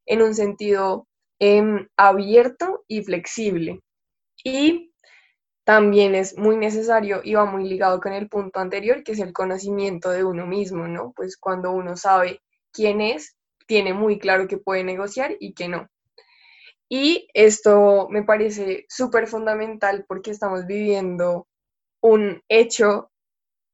en 0.06 0.22
un 0.22 0.36
sentido 0.36 1.08
em, 1.40 1.88
abierto 1.98 2.84
y 2.88 3.04
flexible. 3.04 3.82
Y 4.44 4.94
también 5.68 6.16
es 6.16 6.38
muy 6.38 6.56
necesario 6.56 7.20
y 7.26 7.34
va 7.34 7.44
muy 7.44 7.68
ligado 7.68 8.00
con 8.00 8.14
el 8.14 8.30
punto 8.30 8.62
anterior, 8.62 9.04
que 9.04 9.12
es 9.12 9.20
el 9.20 9.34
conocimiento 9.34 10.12
de 10.12 10.24
uno 10.24 10.48
mismo, 10.48 10.88
¿no? 10.88 11.12
Pues 11.14 11.36
cuando 11.36 11.74
uno 11.74 11.98
sabe 11.98 12.42
quién 12.72 13.02
es, 13.02 13.36
tiene 13.66 13.94
muy 13.94 14.18
claro 14.18 14.48
que 14.48 14.58
puede 14.58 14.86
negociar 14.86 15.36
y 15.42 15.54
que 15.54 15.68
no. 15.68 15.90
Y 16.88 17.28
esto 17.34 18.08
me 18.10 18.24
parece 18.24 18.86
súper 18.88 19.28
fundamental 19.28 20.06
porque 20.08 20.32
estamos 20.32 20.66
viviendo 20.66 21.50
un 22.00 22.42
hecho 22.48 23.12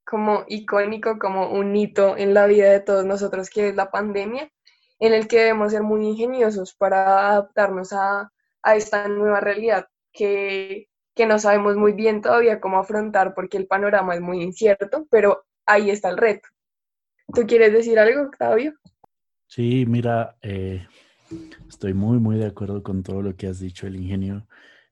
como 0.03 0.45
icónico, 0.47 1.19
como 1.19 1.51
un 1.51 1.75
hito 1.75 2.17
en 2.17 2.33
la 2.33 2.47
vida 2.47 2.71
de 2.71 2.79
todos 2.79 3.05
nosotros, 3.05 3.51
que 3.51 3.67
es 3.69 3.75
la 3.75 3.91
pandemia, 3.91 4.51
en 4.97 5.13
el 5.13 5.27
que 5.27 5.41
debemos 5.41 5.71
ser 5.71 5.83
muy 5.83 6.07
ingeniosos 6.07 6.73
para 6.73 7.29
adaptarnos 7.29 7.93
a, 7.93 8.31
a 8.63 8.75
esta 8.75 9.07
nueva 9.07 9.41
realidad 9.41 9.85
que 10.11 10.87
que 11.15 11.25
no 11.25 11.39
sabemos 11.39 11.75
muy 11.75 11.93
bien 11.93 12.21
todavía 12.21 12.59
cómo 12.59 12.79
afrontar 12.79 13.33
porque 13.33 13.57
el 13.57 13.67
panorama 13.67 14.15
es 14.15 14.21
muy 14.21 14.41
incierto, 14.41 15.07
pero 15.09 15.45
ahí 15.65 15.89
está 15.89 16.09
el 16.09 16.17
reto. 16.17 16.49
¿Tú 17.33 17.45
quieres 17.47 17.71
decir 17.71 17.99
algo, 17.99 18.23
Octavio? 18.23 18.73
Sí, 19.47 19.85
mira, 19.87 20.35
eh, 20.41 20.85
estoy 21.69 21.93
muy, 21.93 22.17
muy 22.19 22.37
de 22.37 22.47
acuerdo 22.47 22.81
con 22.83 23.03
todo 23.03 23.21
lo 23.21 23.35
que 23.35 23.47
has 23.47 23.59
dicho, 23.59 23.87
el 23.87 23.95
ingenio. 23.95 24.47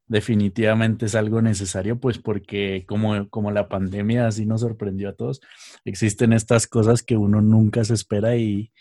Definitivamente 0.07 1.05
es 1.05 1.15
algo 1.15 1.41
necesario, 1.41 1.99
pues 1.99 2.17
porque 2.17 2.85
como, 2.87 3.29
como 3.29 3.51
la 3.51 3.69
pandemia 3.69 4.27
así 4.27 4.45
nos 4.45 4.61
sorprendió 4.61 5.09
a 5.09 5.13
todos, 5.13 5.41
existen 5.85 6.33
estas 6.33 6.67
cosas 6.67 7.01
que 7.01 7.17
uno 7.17 7.41
nunca 7.41 7.83
se 7.83 7.93
espera 7.93 8.35
y, 8.35 8.71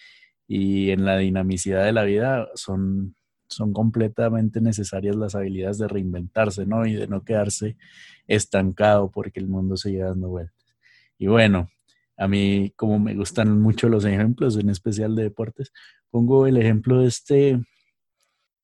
y 0.48 0.90
en 0.90 1.04
la 1.04 1.16
dinamicidad 1.16 1.84
de 1.84 1.92
la 1.92 2.02
vida 2.02 2.48
son 2.54 3.14
son 3.50 3.72
completamente 3.72 4.60
necesarias 4.60 5.16
las 5.16 5.34
habilidades 5.34 5.78
de 5.78 5.88
reinventarse, 5.88 6.66
¿no? 6.66 6.86
Y 6.86 6.94
de 6.94 7.06
no 7.06 7.24
quedarse 7.24 7.76
estancado 8.26 9.10
porque 9.10 9.40
el 9.40 9.48
mundo 9.48 9.76
sigue 9.76 9.98
dando 9.98 10.28
vueltas. 10.28 10.74
Y 11.18 11.26
bueno, 11.26 11.68
a 12.16 12.28
mí 12.28 12.72
como 12.76 12.98
me 12.98 13.14
gustan 13.14 13.60
mucho 13.60 13.88
los 13.88 14.04
ejemplos, 14.04 14.56
en 14.56 14.70
especial 14.70 15.16
de 15.16 15.24
deportes, 15.24 15.72
pongo 16.10 16.46
el 16.46 16.56
ejemplo 16.56 17.00
de 17.00 17.08
este, 17.08 17.60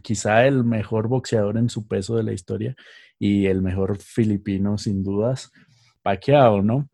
quizá 0.03 0.47
el 0.47 0.65
mejor 0.65 1.09
boxeador 1.09 1.59
en 1.59 1.69
su 1.69 1.87
peso 1.87 2.17
de 2.17 2.23
la 2.23 2.33
historia 2.33 2.77
y 3.19 3.47
el 3.47 3.63
mejor 3.63 3.99
filipino 3.99 4.79
sin 4.79 5.03
dudas, 5.03 5.51
Pacquiao, 6.03 6.63
¿no? 6.63 6.89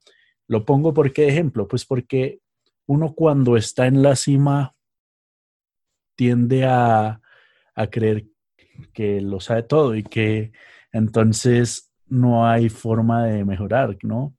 Lo 0.49 0.65
pongo 0.65 0.95
porque 0.95 1.29
ejemplo, 1.29 1.69
pues 1.69 1.85
porque 1.85 2.41
uno 2.87 3.15
cuando 3.15 3.57
está 3.57 3.87
en 3.87 4.03
la 4.03 4.17
cima 4.17 4.75
tiende 6.17 6.65
a 6.65 7.22
a 7.75 7.87
creer 7.89 8.27
que 8.93 9.21
lo 9.21 9.41
sabe 9.41 9.63
todo 9.63 9.95
y 9.95 10.03
que 10.03 10.53
entonces 10.93 11.93
no 12.07 12.47
hay 12.47 12.69
forma 12.69 13.25
de 13.27 13.45
mejorar, 13.45 13.97
¿no? 14.03 14.35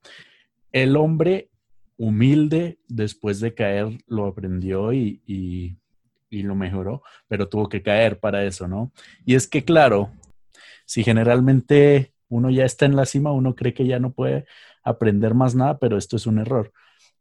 El 0.72 0.96
hombre 0.96 1.50
humilde 1.98 2.80
después 2.88 3.40
de 3.40 3.54
caer 3.54 3.98
lo 4.08 4.28
aprendió 4.28 4.94
y, 4.94 5.22
y, 5.26 5.78
lo 6.42 6.56
mejoró, 6.56 7.04
pero 7.28 7.48
tuvo 7.48 7.70
que 7.70 7.84
caer 7.84 8.20
para 8.20 8.44
eso, 8.44 8.68
¿no? 8.68 8.92
Y 9.24 9.36
es 9.36 9.48
que, 9.48 9.64
claro, 9.64 10.12
si 10.86 11.04
generalmente 11.04 12.12
uno 12.28 12.50
ya 12.50 12.66
está 12.66 12.86
en 12.86 12.96
la 12.96 13.06
cima, 13.06 13.32
uno 13.32 13.56
cree 13.56 13.76
que 13.76 13.86
ya 13.86 14.00
no 14.00 14.14
puede 14.14 14.46
aprender 14.84 15.36
más 15.36 15.54
nada, 15.54 15.78
pero 15.78 15.96
esto 15.96 16.16
es 16.18 16.26
un 16.26 16.40
error. 16.40 16.74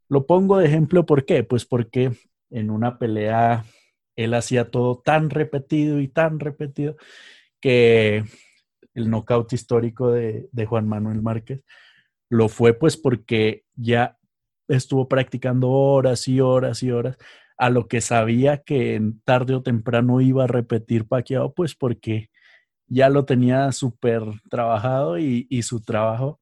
Lo 0.09 0.27
pongo 0.27 0.57
de 0.59 0.67
ejemplo, 0.67 1.05
¿por 1.05 1.27
qué? 1.27 1.45
Pues 1.45 1.67
porque 1.67 2.13
en 2.51 2.71
una 2.71 2.99
pelea 2.99 3.65
él 4.17 4.35
hacía 4.35 4.71
todo 4.71 5.01
tan 5.05 5.31
repetido 5.31 6.01
y 6.01 6.09
tan 6.09 6.41
repetido 6.41 6.97
que 7.61 8.25
el 8.95 9.11
knockout 9.11 9.53
histórico 9.53 10.11
de, 10.11 10.49
Juan 10.67 10.89
Manuel 10.89 11.23
Márquez 11.23 11.63
lo 12.29 12.49
fue 12.49 12.75
pues 12.75 12.97
porque 12.97 13.65
ya 13.75 14.19
estuvo 14.69 15.09
practicando 15.09 15.71
horas 15.71 16.29
y 16.29 16.41
horas 16.41 16.83
y 16.83 16.91
horas 16.91 17.17
a 17.59 17.71
lo 17.71 17.89
que 17.89 18.01
sabía 18.01 18.59
que 18.59 19.01
tarde 19.25 19.55
o 19.55 19.63
temprano 19.63 20.21
iba 20.21 20.45
a 20.45 20.49
repetir 20.49 21.07
Paquiao, 21.07 21.53
pues 21.53 21.75
porque 21.75 22.31
ya 22.87 23.09
lo 23.09 23.25
tenía 23.25 23.71
súper 23.73 24.23
trabajado 24.51 25.19
y, 25.19 25.63
su 25.63 25.81
trabajo 25.81 26.41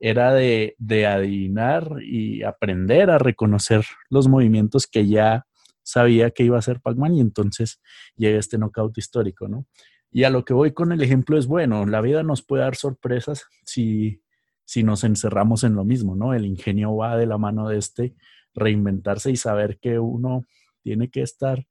era 0.00 0.32
de, 0.32 0.74
de, 0.78 1.06
adivinar 1.06 2.02
y 2.02 2.42
aprender 2.42 3.10
a 3.10 3.18
reconocer 3.18 3.84
los 4.10 4.28
movimientos 4.28 4.86
que 4.86 5.06
ya 5.06 5.46
sabía 5.86 6.32
que 6.32 6.42
iba 6.42 6.58
a 6.58 6.62
ser 6.62 6.80
Pac-Man 6.80 7.14
y 7.14 7.20
entonces 7.20 7.80
llega 8.16 8.40
este 8.40 8.58
knockout 8.58 8.98
histórico, 8.98 9.46
¿no? 9.46 9.66
Y 10.10 10.24
a 10.24 10.30
lo 10.30 10.44
que 10.44 10.52
voy 10.52 10.72
con 10.72 10.90
el 10.90 11.00
ejemplo 11.00 11.38
es, 11.38 11.46
bueno, 11.46 11.86
la 11.86 12.00
vida 12.00 12.24
nos 12.24 12.42
puede 12.42 12.64
dar 12.64 12.74
sorpresas 12.74 13.44
si, 13.64 14.20
si 14.64 14.82
nos 14.82 15.04
encerramos 15.04 15.62
en 15.62 15.76
lo 15.76 15.84
mismo, 15.84 16.16
¿no? 16.16 16.34
El 16.34 16.44
ingenio 16.44 16.96
va 16.96 17.16
de 17.16 17.26
la 17.26 17.38
mano 17.38 17.68
de 17.68 17.78
este 17.78 18.16
reinventarse 18.52 19.30
y 19.30 19.36
saber 19.36 19.78
que 19.78 20.00
uno 20.00 20.44
tiene 20.82 21.08
que 21.08 21.22
estar 21.22 21.66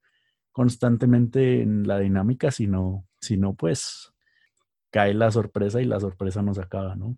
constantemente 0.53 1.61
en 1.61 1.85
la 1.85 1.99
dinámica, 1.99 2.51
si 2.51 2.67
no, 2.67 3.05
si 3.19 3.35
no 3.35 3.53
pues 3.53 4.13
cae 4.91 5.13
la 5.13 5.29
sorpresa 5.29 5.81
y 5.81 5.85
la 5.85 5.99
sorpresa 5.99 6.41
nos 6.41 6.57
acaba, 6.57 6.95
¿no? 6.95 7.17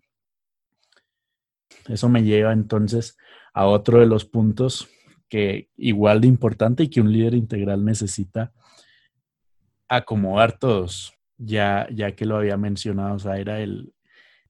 Eso 1.86 2.08
me 2.08 2.24
lleva 2.24 2.52
entonces 2.52 3.16
a 3.54 3.66
otro 3.66 4.00
de 4.00 4.06
los 4.06 4.24
puntos 4.24 4.88
que 5.28 5.68
igual 5.76 6.20
de 6.20 6.28
importante 6.28 6.84
y 6.84 6.88
que 6.88 7.00
un 7.00 7.12
líder 7.12 7.34
integral 7.34 7.84
necesita 7.84 8.52
acomodar 9.88 10.58
todos, 10.58 11.14
ya, 11.36 11.86
ya 11.92 12.14
que 12.14 12.26
lo 12.26 12.36
había 12.36 12.56
mencionado, 12.56 13.14
o 13.14 13.18
sea, 13.18 13.38
era 13.38 13.60
el 13.60 13.92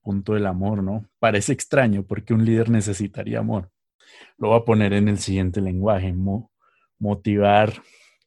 punto 0.02 0.35
del 0.35 0.47
amor, 0.47 0.82
¿no? 0.82 1.04
Parece 1.18 1.52
extraño 1.52 2.04
porque 2.04 2.35
un 2.35 2.44
líder 2.44 2.70
necesitaría 2.70 3.40
amor. 3.40 3.70
Lo 4.38 4.49
voy 4.49 4.58
a 4.58 4.64
poner 4.64 4.92
en 4.92 5.08
el 5.08 5.18
siguiente 5.18 5.61
lenguaje, 5.61 6.14
motivar 6.99 7.73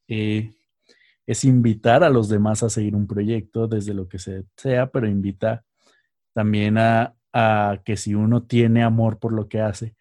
eh, 0.07 0.51
es 1.25 1.43
invitar 1.43 2.03
a 2.03 2.09
los 2.09 2.29
demás 2.29 2.63
a 2.63 2.69
seguir 2.69 2.95
un 2.95 3.07
proyecto 3.07 3.67
desde 3.67 3.93
lo 3.93 4.07
que 4.07 4.19
sea, 4.19 4.87
pero 4.91 5.07
invita 5.07 5.63
también 6.33 6.77
a, 6.77 7.15
a 7.33 7.81
que 7.83 7.97
si 7.97 8.15
uno 8.15 8.43
tiene 8.43 8.83
amor 8.83 9.19
por 9.19 9.33
lo 9.33 9.47
que 9.47 9.61
hace 9.61 9.95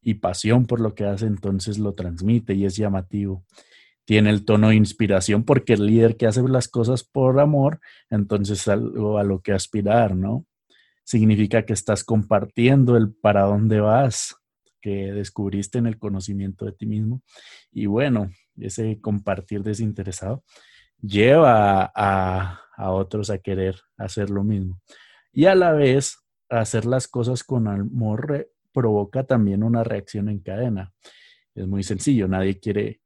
y 0.00 0.14
pasión 0.14 0.66
por 0.66 0.80
lo 0.80 0.94
que 0.94 1.04
hace, 1.04 1.26
entonces 1.26 1.78
lo 1.78 1.94
transmite 1.94 2.54
y 2.54 2.64
es 2.64 2.76
llamativo. 2.76 3.44
Tiene 4.04 4.30
el 4.30 4.44
tono 4.44 4.70
de 4.70 4.76
inspiración 4.76 5.44
porque 5.44 5.74
el 5.74 5.86
líder 5.86 6.16
que 6.16 6.26
hace 6.26 6.42
las 6.42 6.68
cosas 6.68 7.04
por 7.04 7.38
amor, 7.40 7.80
entonces 8.10 8.66
algo 8.68 9.18
a 9.18 9.24
lo 9.24 9.40
que 9.40 9.52
aspirar, 9.52 10.16
¿no? 10.16 10.46
Significa 11.04 11.64
que 11.66 11.72
estás 11.72 12.04
compartiendo 12.04 12.96
el 12.96 13.12
para 13.12 13.42
dónde 13.42 13.80
vas, 13.80 14.36
que 14.80 15.12
descubriste 15.12 15.78
en 15.78 15.86
el 15.86 15.98
conocimiento 15.98 16.64
de 16.64 16.72
ti 16.72 16.86
mismo. 16.86 17.22
Y 17.72 17.86
bueno, 17.86 18.30
ese 18.58 19.00
compartir 19.00 19.62
desinteresado 19.62 20.42
lleva 21.00 21.92
a, 21.94 22.60
a 22.76 22.90
otros 22.90 23.30
a 23.30 23.38
querer 23.38 23.76
hacer 23.96 24.30
lo 24.30 24.44
mismo. 24.44 24.80
Y 25.32 25.46
a 25.46 25.54
la 25.54 25.72
vez, 25.72 26.18
hacer 26.48 26.86
las 26.86 27.08
cosas 27.08 27.44
con 27.44 27.68
amor 27.68 28.48
provoca 28.72 29.24
también 29.24 29.62
una 29.62 29.84
reacción 29.84 30.28
en 30.28 30.40
cadena. 30.40 30.92
Es 31.54 31.66
muy 31.66 31.82
sencillo, 31.82 32.28
nadie 32.28 32.58
quiere, 32.58 33.00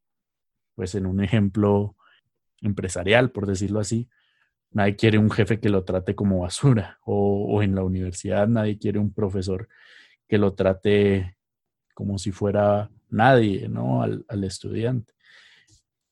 pues 0.74 0.94
en 0.94 1.06
un 1.06 1.22
ejemplo 1.22 1.96
empresarial, 2.60 3.30
por 3.30 3.46
decirlo 3.46 3.80
así, 3.80 4.08
nadie 4.70 4.96
quiere 4.96 5.18
un 5.18 5.30
jefe 5.30 5.60
que 5.60 5.68
lo 5.68 5.84
trate 5.84 6.14
como 6.14 6.40
basura 6.40 6.98
o, 7.04 7.62
en 7.62 7.74
la 7.74 7.82
universidad 7.82 8.48
nadie 8.48 8.78
quiere 8.78 8.98
un 8.98 9.12
profesor 9.12 9.68
que 10.28 10.38
lo 10.38 10.54
trate 10.54 11.36
como 11.94 12.18
si 12.18 12.32
fuera 12.32 12.90
nadie, 13.10 13.68
¿no? 13.68 14.02
Al, 14.02 14.44
estudiante. 14.44 15.12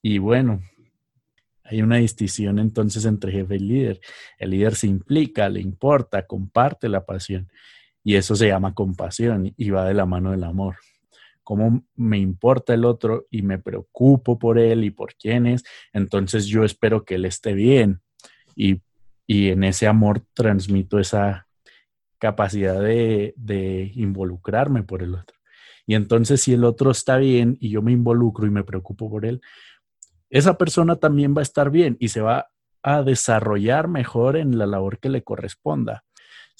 Y 0.03 0.19
bueno, 0.19 0.61
hay 1.63 1.81
una 1.81 1.97
distinción 1.97 2.59
entonces 2.59 3.05
entre 3.05 3.31
jefe 3.31 3.55
y 3.55 3.59
líder. 3.59 4.01
El 4.37 4.51
líder 4.51 4.75
se 4.75 4.85
implica, 4.85 5.49
le 5.49 5.59
importa, 5.59 6.27
comparte 6.27 6.87
la 6.87 7.03
pasión 7.03 7.49
y 8.03 8.15
eso 8.15 8.35
se 8.35 8.47
llama 8.47 8.73
compasión 8.73 9.53
y 9.55 9.69
va 9.69 9.85
de 9.85 9.93
la 9.93 10.05
mano 10.05 10.31
del 10.31 10.43
amor. 10.43 10.77
Cómo 11.43 11.83
me 11.95 12.17
importa 12.17 12.73
el 12.73 12.85
otro 12.85 13.27
y 13.29 13.41
me 13.41 13.59
preocupo 13.59 14.39
por 14.39 14.59
él 14.59 14.83
y 14.83 14.91
por 14.91 15.15
quién 15.15 15.47
es, 15.47 15.63
entonces 15.93 16.45
yo 16.45 16.63
espero 16.63 17.03
que 17.03 17.15
él 17.15 17.25
esté 17.25 17.53
bien 17.53 18.01
y, 18.55 18.81
en 19.27 19.63
ese 19.63 19.87
amor 19.87 20.23
transmito 20.33 20.99
esa 20.99 21.47
capacidad 22.17 22.81
de, 22.81 23.33
de 23.37 23.89
involucrarme 23.95 24.83
por 24.83 25.01
el 25.01 25.15
otro. 25.15 25.37
Y 25.87 25.95
entonces 25.95 26.41
si 26.41 26.51
el 26.51 26.65
otro 26.65 26.91
está 26.91 27.15
bien 27.15 27.57
y 27.61 27.69
yo 27.69 27.81
me 27.81 27.93
involucro 27.93 28.45
y 28.45 28.49
me 28.49 28.65
preocupo 28.65 29.09
por 29.09 29.25
él, 29.25 29.39
esa 30.29 30.57
persona 30.57 30.97
también 30.97 31.33
va 31.33 31.39
a 31.39 31.43
estar 31.43 31.69
bien 31.69 31.95
y 31.99 32.09
se 32.09 32.19
va 32.19 32.49
a 32.83 33.03
desarrollar 33.03 33.87
mejor 33.87 34.37
en 34.37 34.57
la 34.57 34.65
labor 34.65 34.99
que 34.99 35.09
le 35.09 35.23
corresponda. 35.23 36.03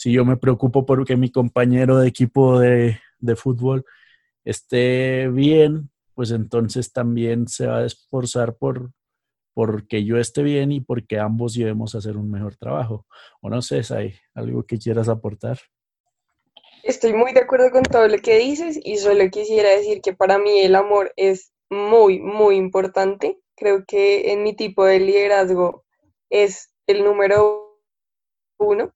Si 0.01 0.11
yo 0.11 0.25
me 0.25 0.37
preocupo 0.37 0.85
porque 0.85 1.15
mi 1.15 1.29
compañero 1.29 1.97
de 1.99 2.07
equipo 2.07 2.59
de, 2.59 2.97
fútbol 3.35 3.85
esté 4.43 5.27
bien, 5.27 5.91
pues 6.15 6.31
entonces 6.31 6.91
también 6.91 7.47
se 7.47 7.67
va 7.67 7.79
a 7.79 7.85
esforzar 7.85 8.55
por 8.55 8.91
porque 9.53 10.03
yo 10.05 10.17
esté 10.17 10.43
bien 10.43 10.71
y 10.71 10.79
porque 10.79 11.19
ambos 11.19 11.53
llevemos 11.53 11.93
a 11.93 11.97
hacer 11.97 12.15
un 12.17 12.31
mejor 12.31 12.55
trabajo. 12.55 13.05
O 13.41 13.49
no 13.49 13.61
sé, 13.61 13.81
¿hay 13.93 14.15
algo 14.33 14.63
que 14.63 14.79
quieras 14.79 15.09
aportar? 15.09 15.59
Estoy 16.83 17.13
muy 17.13 17.33
de 17.33 17.41
acuerdo 17.41 17.69
con 17.69 17.83
todo 17.83 18.07
lo 18.07 18.17
que 18.17 18.39
dices 18.39 18.79
y 18.81 18.97
solo 18.97 19.29
quisiera 19.29 19.69
decir 19.69 20.01
que 20.01 20.13
para 20.13 20.39
mí 20.39 20.61
el 20.61 20.75
amor 20.75 21.13
es 21.15 21.51
muy, 21.69 22.19
muy 22.19 22.55
importante 22.55 23.37
Creo 23.61 23.85
que 23.85 24.31
en 24.31 24.41
mi 24.41 24.55
tipo 24.55 24.85
de 24.85 24.99
liderazgo 24.99 25.85
es 26.31 26.73
el 26.87 27.03
número 27.03 27.79
uno. 28.57 28.91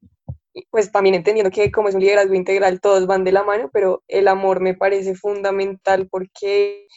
Pues 0.69 0.91
también 0.91 1.15
entendiendo 1.15 1.51
que 1.51 1.71
como 1.71 1.89
es 1.89 1.95
un 1.95 2.01
liderazgo 2.01 2.33
integral, 2.33 2.79
todos 2.79 3.07
van 3.07 3.23
de 3.23 3.31
la 3.31 3.43
mano, 3.43 3.69
pero 3.73 4.03
el 4.07 4.27
amor 4.27 4.61
me 4.61 4.73
parece 4.73 5.15
fundamental 5.15 6.07
porque 6.09 6.87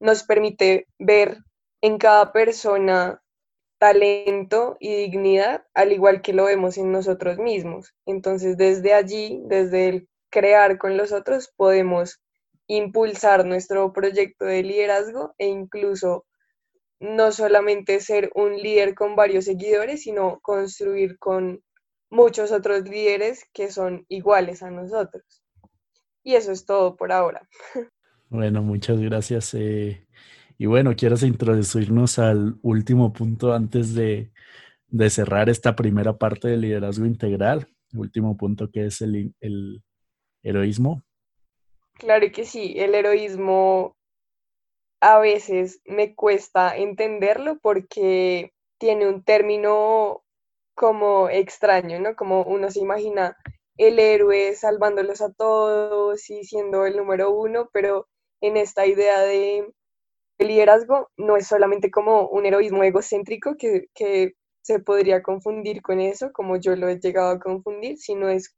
nos 0.00 0.24
permite 0.24 0.86
ver 0.98 1.38
en 1.80 1.98
cada 1.98 2.32
persona 2.32 3.22
talento 3.78 4.76
y 4.78 4.94
dignidad, 4.94 5.64
al 5.74 5.92
igual 5.92 6.22
que 6.22 6.32
lo 6.32 6.44
vemos 6.44 6.78
en 6.78 6.92
nosotros 6.92 7.38
mismos. 7.38 7.94
Entonces, 8.06 8.56
desde 8.56 8.94
allí, 8.94 9.42
desde 9.46 9.88
el 9.88 10.08
crear 10.30 10.78
con 10.78 10.96
los 10.96 11.12
otros, 11.12 11.52
podemos 11.56 12.20
impulsar 12.68 13.44
nuestro 13.44 13.92
proyecto 13.92 14.44
de 14.44 14.62
liderazgo 14.62 15.34
e 15.38 15.48
incluso 15.48 16.26
no 17.00 17.32
solamente 17.32 17.98
ser 17.98 18.30
un 18.34 18.56
líder 18.56 18.94
con 18.94 19.16
varios 19.16 19.46
seguidores, 19.46 20.02
sino 20.02 20.38
construir 20.40 21.18
con 21.18 21.62
muchos 22.12 22.52
otros 22.52 22.88
líderes 22.88 23.48
que 23.52 23.72
son 23.72 24.04
iguales 24.08 24.62
a 24.62 24.70
nosotros. 24.70 25.42
Y 26.22 26.34
eso 26.34 26.52
es 26.52 26.64
todo 26.66 26.96
por 26.96 27.10
ahora. 27.10 27.48
Bueno, 28.28 28.62
muchas 28.62 28.98
gracias. 28.98 29.52
Eh, 29.52 30.06
y 30.56 30.64
bueno, 30.64 30.94
¿quieres 30.96 31.22
introducirnos 31.22 32.18
al 32.18 32.58
último 32.62 33.12
punto 33.12 33.52
antes 33.52 33.94
de, 33.94 34.32
de, 34.88 35.10
cerrar 35.10 35.50
esta 35.50 35.76
primera 35.76 36.16
parte 36.16 36.48
del 36.48 36.62
liderazgo 36.62 37.04
integral? 37.04 37.68
último 37.94 38.38
punto 38.38 38.70
que 38.70 38.86
es 38.86 39.02
el, 39.02 39.34
el 39.40 39.82
heroísmo. 40.42 41.02
Claro 41.98 42.26
que 42.32 42.46
sí, 42.46 42.72
el 42.78 42.94
heroísmo 42.94 43.96
a 45.02 45.18
veces 45.18 45.82
me 45.84 46.14
cuesta 46.14 46.74
entenderlo 46.74 47.58
porque 47.60 48.54
tiene 48.78 49.08
un 49.08 49.22
término 49.22 50.21
como 50.74 51.28
extraño, 51.28 52.00
¿no? 52.00 52.16
Como 52.16 52.42
uno 52.44 52.70
se 52.70 52.80
imagina 52.80 53.36
el 53.76 53.98
héroe 53.98 54.54
salvándolos 54.54 55.20
a 55.20 55.32
todos 55.32 56.30
y 56.30 56.44
siendo 56.44 56.86
el 56.86 56.96
número 56.96 57.30
uno, 57.30 57.68
pero 57.72 58.08
en 58.40 58.56
esta 58.56 58.86
idea 58.86 59.20
de, 59.20 59.72
liderazgo 60.38 61.08
no 61.16 61.36
es 61.36 61.46
solamente 61.46 61.90
como 61.90 62.28
un 62.28 62.46
heroísmo 62.46 62.82
egocéntrico 62.82 63.56
que, 63.56 63.86
que 63.94 64.32
se 64.62 64.80
podría 64.80 65.22
confundir 65.22 65.82
con 65.82 66.00
eso, 66.00 66.32
como 66.32 66.56
yo 66.56 66.76
lo 66.76 66.88
he 66.88 66.98
llegado 66.98 67.30
a 67.30 67.38
confundir, 67.38 67.98
sino 67.98 68.28
es 68.28 68.54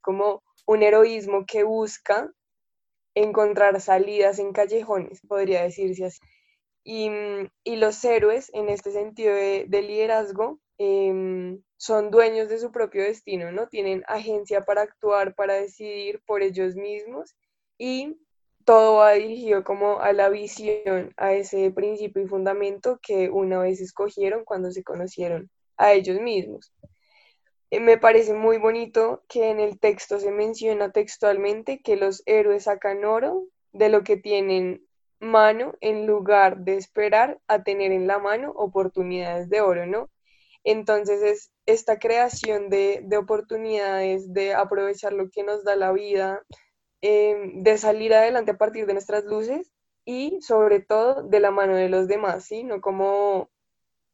como 0.00 0.42
un 0.66 0.82
heroísmo 0.82 1.44
que 1.46 1.64
busca 1.64 2.30
encontrar 3.14 3.80
salidas 3.80 4.38
en 4.38 4.52
callejones, 4.52 5.20
podría 5.26 5.62
decirse 5.62 6.06
así. 6.06 6.20
Y, 6.84 7.76
los 7.76 8.02
héroes, 8.04 8.50
en 8.54 8.68
este 8.68 8.92
sentido 8.92 9.34
de, 9.34 9.82
liderazgo, 9.82 10.58
em, 10.78 11.62
son 11.76 12.10
dueños 12.10 12.48
de 12.48 12.58
su 12.58 12.72
propio 12.72 13.02
destino, 13.02 13.52
¿no? 13.52 13.68
Tienen 13.68 14.04
agencia 14.08 14.64
para 14.64 14.82
actuar, 14.82 15.34
para 15.34 15.54
decidir 15.54 16.20
por 16.26 16.42
ellos 16.42 16.74
mismos 16.76 17.36
y 17.78 18.16
todo 18.64 18.96
va 18.96 19.12
dirigido 19.12 19.64
como 19.64 20.00
a 20.00 20.12
la 20.12 20.28
visión, 20.28 21.12
a 21.16 21.32
ese 21.32 21.70
principio 21.70 22.22
y 22.22 22.28
fundamento 22.28 22.98
que 23.02 23.30
una 23.30 23.60
vez 23.60 23.80
escogieron 23.80 24.44
cuando 24.44 24.70
se 24.70 24.84
conocieron 24.84 25.50
a 25.78 25.92
ellos 25.94 26.20
mismos. 26.20 26.72
Eh, 27.70 27.80
me 27.80 27.98
parece 27.98 28.34
muy 28.34 28.58
bonito 28.58 29.22
que 29.28 29.50
en 29.50 29.60
el 29.60 29.78
texto 29.78 30.20
se 30.20 30.30
menciona 30.30 30.90
textualmente 30.90 31.80
que 31.80 31.96
los 31.96 32.22
héroes 32.26 32.64
sacan 32.64 33.04
oro 33.04 33.46
de 33.72 33.88
lo 33.88 34.02
que 34.04 34.16
tienen 34.16 34.86
mano 35.20 35.74
en 35.80 36.06
lugar 36.06 36.58
de 36.58 36.76
esperar 36.76 37.40
a 37.48 37.62
tener 37.62 37.92
en 37.92 38.06
la 38.06 38.18
mano 38.18 38.52
oportunidades 38.52 39.48
de 39.48 39.60
oro, 39.60 39.86
¿no? 39.86 40.10
Entonces 40.64 41.22
es 41.22 41.50
esta 41.66 41.98
creación 41.98 42.68
de, 42.70 43.04
oportunidades, 43.16 44.32
de 44.32 44.54
aprovechar 44.54 45.12
lo 45.12 45.30
que 45.30 45.42
nos 45.44 45.64
da 45.64 45.76
la 45.76 45.92
vida, 45.92 46.42
em, 47.00 47.62
de 47.62 47.78
salir 47.78 48.14
adelante 48.14 48.52
a 48.52 48.58
partir 48.58 48.86
de 48.86 48.94
nuestras 48.94 49.24
luces 49.24 49.72
y 50.04 50.40
sobre 50.40 50.80
todo 50.80 51.22
de 51.22 51.40
la 51.40 51.50
mano 51.50 51.76
de 51.76 51.88
los 51.88 52.08
demás, 52.08 52.44
¿sí? 52.44 52.64
No 52.64 52.80
como 52.80 53.50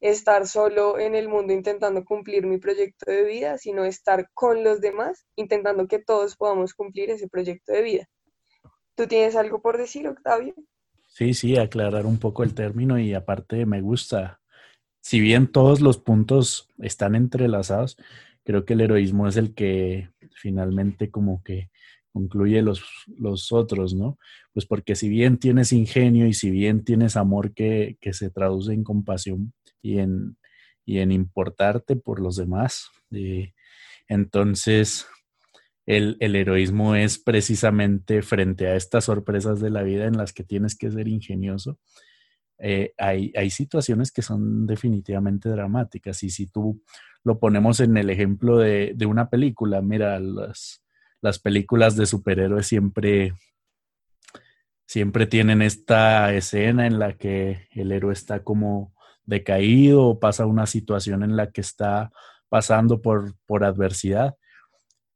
estar 0.01 0.47
solo 0.47 0.99
en 0.99 1.15
el 1.15 1.29
mundo 1.29 1.53
intentando 1.53 2.05
cumplir 2.05 2.47
mi 2.47 2.59
proyecto 2.59 3.11
de 3.11 3.25
vida, 3.25 3.59
sino 3.59 3.85
estar 3.85 4.29
con 4.35 4.63
los 4.63 4.81
demás 4.81 5.27
intentando 5.37 5.87
que 5.87 5.99
todos 5.99 6.37
podamos 6.37 6.75
cumplir 6.75 7.11
ese 7.11 7.29
proyecto 7.29 7.73
de 7.73 7.83
vida. 7.83 8.09
¿Tú 8.95 9.07
tienes 9.07 9.35
algo 9.35 9.63
por 9.63 9.79
decir, 9.79 10.07
Octavio? 10.07 10.55
Sí, 11.07 11.33
sí, 11.33 11.57
aclarar 11.57 12.07
un 12.07 12.19
poco 12.19 12.43
el 12.43 12.55
término 12.55 12.99
y 12.99 13.15
aparte 13.15 13.67
me 13.67 13.81
gusta, 13.81 14.41
si 15.05 15.21
bien 15.21 15.49
todos 15.49 15.83
los 15.83 15.99
puntos 15.99 16.71
están 16.79 17.15
entrelazados, 17.15 17.99
creo 18.43 18.65
que 18.65 18.73
el 18.73 18.81
heroísmo 18.81 19.29
es 19.29 19.37
el 19.37 19.53
que 19.53 20.09
finalmente 20.35 21.11
como 21.11 21.43
que 21.45 21.69
concluye 22.11 22.63
los, 22.63 22.83
los 23.19 23.53
otros, 23.53 23.93
¿no? 23.93 24.19
Pues 24.55 24.65
porque 24.65 24.95
si 24.95 25.11
bien 25.11 25.37
tienes 25.37 25.75
ingenio 25.75 26.27
y 26.27 26.33
si 26.33 26.51
bien 26.51 26.85
tienes 26.85 27.19
amor 27.19 27.53
que, 27.53 27.99
que 28.01 28.15
se 28.15 28.31
traduce 28.31 28.73
en 28.73 28.83
compasión 28.83 29.53
y 29.83 29.99
en, 29.99 30.39
y 30.87 31.01
en 31.01 31.13
importarte 31.13 31.97
por 31.97 32.19
los 32.19 32.37
demás, 32.37 32.89
eh, 33.11 33.53
entonces 34.09 35.07
el, 35.85 36.17
el, 36.21 36.35
heroísmo 36.35 36.95
es 36.95 37.19
precisamente 37.19 38.23
frente 38.23 38.69
a 38.69 38.77
estas 38.77 39.05
sorpresas 39.05 39.61
de 39.61 39.69
la 39.69 39.83
vida 39.83 40.07
en 40.07 40.17
las 40.17 40.33
que 40.33 40.45
tienes 40.45 40.75
que 40.75 40.91
ser 40.91 41.09
ingenioso. 41.09 41.79
Eh, 42.59 42.95
hay, 42.99 43.51
situaciones 43.51 44.13
que 44.13 44.23
son 44.23 44.67
definitivamente 44.67 45.49
dramáticas 45.49 46.23
y 46.23 46.31
si 46.31 46.47
tú 46.47 46.83
lo 47.25 47.39
ponemos 47.39 47.81
en 47.81 47.97
el 47.97 48.11
ejemplo 48.11 48.59
de, 48.59 48.93
de 48.95 49.07
una 49.07 49.29
película, 49.29 49.83
mira, 49.83 50.21
las, 50.21 50.83
las 51.21 51.39
películas 51.39 51.97
de 51.97 52.07
superhéroes 52.07 52.67
siempre, 52.67 53.35
siempre 54.87 55.27
tienen 55.27 55.63
esta 55.63 56.33
escena 56.35 56.87
en 56.87 56.99
la 56.99 57.15
que 57.15 57.69
el 57.73 57.93
héroe 57.93 58.13
está 58.13 58.45
como 58.45 58.95
decaído 59.25 60.03
o 60.03 60.21
pasa 60.21 60.47
una 60.47 60.67
situación 60.67 61.23
en 61.23 61.37
la 61.37 61.51
que 61.51 61.63
está 61.63 62.13
pasando 62.51 63.01
por, 63.01 63.35
por 63.47 63.65
adversidad. 63.65 64.37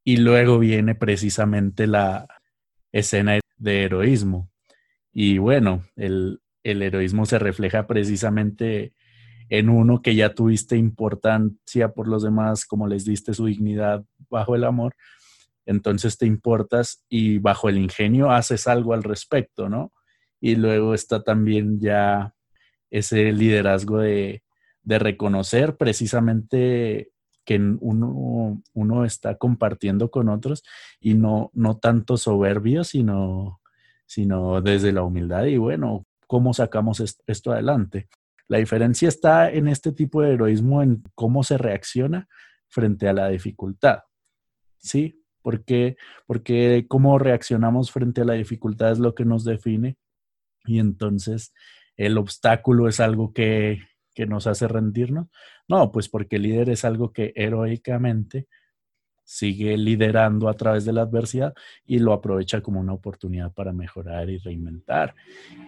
Y 0.03 0.17
luego 0.17 0.59
viene 0.59 0.95
precisamente 0.95 1.87
la 1.87 2.27
escena 2.91 3.39
de 3.59 3.85
heroísmo. 3.85 4.51
Y 5.13 5.37
bueno, 5.39 5.85
el, 5.97 6.41
el 6.71 6.83
heroísmo 6.83 7.27
se 7.27 7.39
refleja 7.39 7.87
precisamente 7.87 8.93
en 9.49 9.69
uno 9.69 10.03
que 10.03 10.15
ya 10.15 10.35
tuviste 10.35 10.77
importancia 10.77 11.93
por 11.93 12.09
los 12.09 12.23
demás, 12.23 12.67
como 12.67 12.87
les 12.87 13.05
diste 13.05 13.35
su 13.35 13.47
dignidad 13.47 14.05
bajo 14.29 14.55
el 14.55 14.65
amor, 14.65 14.95
entonces 15.65 16.17
te 16.17 16.27
importas 16.27 17.05
y 17.09 17.39
bajo 17.39 17.69
el 17.69 17.79
ingenio 17.79 18.31
haces 18.31 18.67
algo 18.67 18.95
al 18.95 19.03
respecto, 19.03 19.69
¿no? 19.69 19.93
Y 20.41 20.57
luego 20.57 20.95
está 20.95 21.23
también 21.23 21.79
ya 21.79 22.35
ese 22.91 23.33
liderazgo 23.33 23.99
de, 23.99 24.43
reconocer 24.85 25.77
precisamente 25.77 27.11
que 27.45 27.57
uno, 27.81 29.05
está 29.05 29.37
compartiendo 29.37 30.11
con 30.11 30.31
otros 30.31 30.63
y 30.99 31.13
no, 31.13 31.51
tanto 31.83 32.17
soberbio, 32.17 32.85
sino 32.85 33.61
desde 34.63 34.93
la 34.93 35.03
humildad 35.03 35.45
y 35.45 35.59
bueno, 35.59 36.07
¿cómo 36.29 36.55
sacamos 36.55 37.03
esto 37.27 37.51
adelante? 37.51 38.09
La 38.47 38.59
diferencia 38.59 39.09
está 39.09 39.51
en 39.51 39.67
este 39.67 39.91
tipo 39.91 40.23
de 40.23 40.35
heroísmo, 40.35 40.85
en 40.85 41.03
cómo 41.17 41.43
se 41.43 41.59
reacciona 41.59 42.29
frente 42.69 43.09
a 43.09 43.13
la 43.13 43.29
dificultad. 43.29 44.03
¿Sí? 44.79 45.19
porque, 45.49 45.97
porque 46.27 46.85
cómo 46.89 47.19
reaccionamos 47.19 47.91
frente 47.91 48.21
a 48.21 48.25
la 48.25 48.35
dificultad 48.35 48.93
es 48.93 48.99
lo 48.99 49.15
que 49.15 49.25
nos 49.25 49.45
define 49.45 49.97
y 50.67 50.79
entonces 50.79 51.55
el 51.97 52.19
obstáculo 52.19 52.87
es 52.87 53.01
algo 53.01 53.33
que, 53.33 53.79
que 54.15 54.27
nos 54.27 54.47
hace 54.47 54.69
rendirnos. 54.69 55.29
No, 55.67 55.91
pues 55.91 56.11
porque 56.11 56.37
el 56.37 56.43
líder 56.43 56.69
es 56.69 56.85
algo 56.85 57.15
que 57.15 57.33
heroicamente 57.35 58.47
sigue 59.31 59.77
liderando 59.77 60.49
a 60.49 60.55
través 60.55 60.87
de 60.87 60.93
la 60.95 61.03
adversidad 61.03 61.53
y 61.85 61.99
lo 61.99 62.15
aprovecha 62.15 62.63
como 62.63 62.81
una 62.81 62.95
oportunidad 62.95 63.53
para 63.53 63.75
mejorar 63.75 64.31
y 64.31 64.39
reinventar 64.39 65.15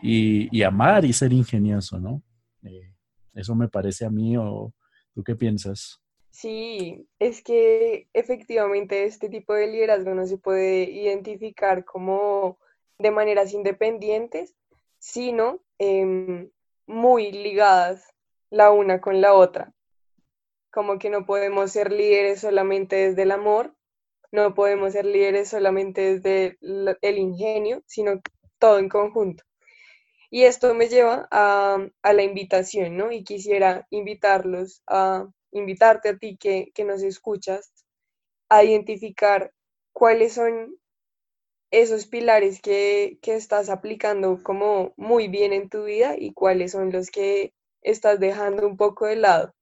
y, 0.02 0.62
amar 0.62 1.04
y 1.04 1.12
ser 1.12 1.34
ingenioso, 1.34 2.00
¿no? 2.00 2.22
Eh, 2.62 2.94
eso 3.34 3.54
me 3.54 3.68
parece 3.68 4.06
a 4.06 4.10
mí 4.10 4.34
o 4.38 4.72
tú 5.12 5.22
qué 5.22 5.36
piensas. 5.36 6.00
Sí, 6.30 7.06
es 7.18 7.42
que 7.42 8.08
efectivamente 8.14 9.04
este 9.04 9.28
tipo 9.28 9.52
de 9.52 9.66
liderazgo 9.66 10.14
no 10.14 10.26
se 10.26 10.38
puede 10.38 10.84
identificar 10.84 11.84
como 11.84 12.58
de 12.98 13.10
maneras 13.10 13.52
independientes, 13.52 14.54
sino 14.98 15.60
em, 15.78 16.48
muy 16.86 17.30
ligadas 17.30 18.08
la 18.48 18.70
una 18.70 19.02
con 19.02 19.20
la 19.20 19.34
otra. 19.34 19.74
Como 20.70 20.98
que 20.98 21.10
no 21.10 21.26
podemos 21.26 21.72
ser 21.72 21.92
líderes 21.92 22.40
solamente 22.40 22.96
desde 22.96 23.22
el 23.22 23.32
amor, 23.32 23.74
no 24.32 24.54
podemos 24.54 24.92
ser 24.92 25.04
líderes 25.06 25.48
solamente 25.48 26.18
desde 26.18 26.58
el 26.60 27.18
ingenio, 27.18 27.82
sino 27.86 28.20
todo 28.58 28.78
en 28.78 28.88
conjunto. 28.88 29.44
Y 30.30 30.44
esto 30.44 30.74
me 30.74 30.88
lleva 30.88 31.28
a, 31.30 31.78
a 32.02 32.12
la 32.12 32.22
invitación, 32.22 32.96
¿no? 32.96 33.10
Y 33.10 33.24
quisiera 33.24 33.86
invitarlos 33.90 34.82
a 34.86 35.26
invitarte 35.52 36.10
a 36.10 36.18
ti 36.18 36.36
que, 36.36 36.72
nos 36.84 37.02
escuchas 37.02 37.72
a 38.48 38.64
identificar 38.64 39.52
cuáles 39.92 40.34
son 40.34 40.76
esos 41.70 42.06
pilares 42.06 42.60
que, 42.60 43.18
estás 43.22 43.68
aplicando 43.68 44.42
como 44.42 44.92
muy 44.96 45.28
bien 45.28 45.52
en 45.52 45.68
tu 45.68 45.84
vida 45.84 46.14
y 46.18 46.32
cuáles 46.32 46.72
son 46.72 46.90
los 46.92 47.10
que 47.10 47.52
estás 47.82 48.20
dejando 48.20 48.66
un 48.66 48.76
poco 48.76 49.06
de 49.06 49.16
lado. 49.16 49.54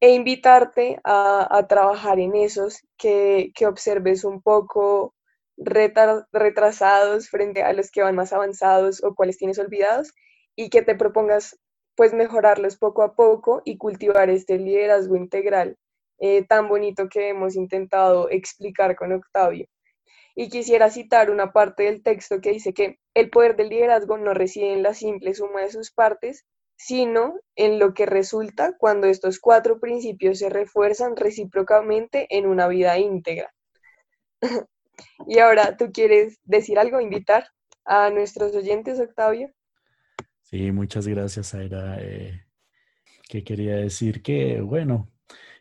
E 0.00 0.10
invitarte 0.10 1.00
a, 1.04 1.66
trabajar 1.68 2.18
en 2.20 2.36
esos 2.36 2.86
que, 2.98 3.52
observes 3.66 4.24
un 4.24 4.42
poco 4.42 5.14
retrasados 5.56 7.30
frente 7.30 7.62
a 7.62 7.72
los 7.72 7.90
que 7.90 8.02
van 8.02 8.14
más 8.14 8.32
avanzados 8.32 9.02
o 9.02 9.14
cuáles 9.14 9.38
tienes 9.38 9.58
olvidados 9.58 10.12
y 10.54 10.68
que 10.68 10.82
te 10.82 10.94
propongas 10.94 11.58
pues 11.94 12.12
mejorarlos 12.12 12.76
poco 12.76 13.02
a 13.02 13.14
poco 13.14 13.62
y 13.64 13.78
cultivar 13.78 14.28
este 14.28 14.58
liderazgo 14.58 15.16
integral 15.16 15.78
eh, 16.18 16.44
tan 16.44 16.68
bonito 16.68 17.08
que 17.08 17.30
hemos 17.30 17.56
intentado 17.56 18.28
explicar 18.30 18.96
con 18.96 19.12
Octavio. 19.12 19.66
Y 20.34 20.50
quisiera 20.50 20.90
citar 20.90 21.30
una 21.30 21.52
parte 21.52 21.84
del 21.84 22.02
texto 22.02 22.40
que 22.42 22.52
dice 22.52 22.74
que 22.74 22.98
el 23.14 23.30
poder 23.30 23.56
del 23.56 23.70
liderazgo 23.70 24.18
no 24.18 24.34
reside 24.34 24.74
en 24.74 24.82
la 24.82 24.92
simple 24.92 25.34
suma 25.34 25.62
de 25.62 25.70
sus 25.70 25.90
partes, 25.90 26.44
sino 26.76 27.40
en 27.54 27.78
lo 27.78 27.94
que 27.94 28.06
resulta 28.06 28.76
cuando 28.78 29.06
estos 29.06 29.40
cuatro 29.40 29.80
principios 29.80 30.38
se 30.38 30.50
refuerzan 30.50 31.16
recíprocamente 31.16 32.26
en 32.36 32.46
una 32.46 32.68
vida 32.68 32.98
íntegra. 32.98 33.52
y 35.26 35.38
ahora, 35.38 35.76
¿tú 35.76 35.90
quieres 35.92 36.38
decir 36.44 36.78
algo, 36.78 37.00
invitar 37.00 37.48
a 37.84 38.10
nuestros 38.10 38.54
oyentes, 38.54 39.00
Octavio? 39.00 39.52
Sí, 40.42 40.70
muchas 40.70 41.08
gracias, 41.08 41.54
Aira. 41.54 41.96
Eh, 42.00 42.44
que 43.28 43.42
quería 43.42 43.76
decir 43.76 44.22
que, 44.22 44.60
bueno, 44.60 45.10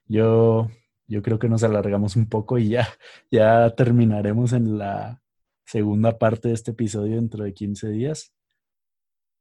yo, 0.07 0.69
yo 1.07 1.21
creo 1.21 1.39
que 1.39 1.49
nos 1.49 1.63
alargamos 1.63 2.15
un 2.15 2.29
poco 2.29 2.57
y 2.57 2.69
ya, 2.69 2.87
ya 3.31 3.73
terminaremos 3.75 4.53
en 4.53 4.77
la 4.77 5.23
segunda 5.65 6.17
parte 6.19 6.49
de 6.49 6.53
este 6.53 6.71
episodio 6.71 7.15
dentro 7.15 7.43
de 7.43 7.53
15 7.53 7.89
días. 7.89 8.31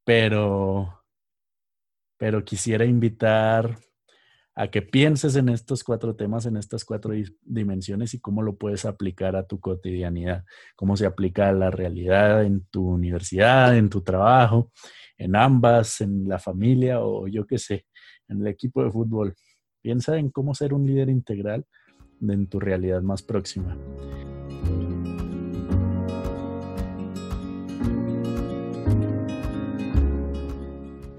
Pero, 0.04 1.03
pero 2.24 2.42
quisiera 2.42 2.86
invitar 2.86 3.76
a 4.54 4.68
que 4.68 4.80
pienses 4.80 5.36
en 5.36 5.50
estos 5.50 5.84
cuatro 5.84 6.16
temas, 6.16 6.46
en 6.46 6.56
estas 6.56 6.82
cuatro 6.82 7.12
dimensiones 7.42 8.14
y 8.14 8.18
cómo 8.18 8.40
lo 8.40 8.56
puedes 8.56 8.86
aplicar 8.86 9.36
a 9.36 9.46
tu 9.46 9.60
cotidianidad, 9.60 10.42
cómo 10.74 10.96
se 10.96 11.04
aplica 11.04 11.50
a 11.50 11.52
la 11.52 11.70
realidad 11.70 12.42
en 12.42 12.64
tu 12.70 12.88
universidad, 12.88 13.76
en 13.76 13.90
tu 13.90 14.00
trabajo 14.00 14.72
en 15.18 15.36
ambas, 15.36 16.00
en 16.00 16.26
la 16.26 16.38
familia 16.38 17.02
o 17.02 17.28
yo 17.28 17.46
qué 17.46 17.58
sé, 17.58 17.84
en 18.26 18.40
el 18.40 18.46
equipo 18.46 18.82
de 18.82 18.90
fútbol. 18.90 19.34
Piensa 19.82 20.16
en 20.16 20.30
cómo 20.30 20.54
ser 20.54 20.72
un 20.72 20.86
líder 20.86 21.10
integral 21.10 21.66
en 22.22 22.46
tu 22.46 22.58
realidad 22.58 23.02
más 23.02 23.22
próxima. 23.22 23.76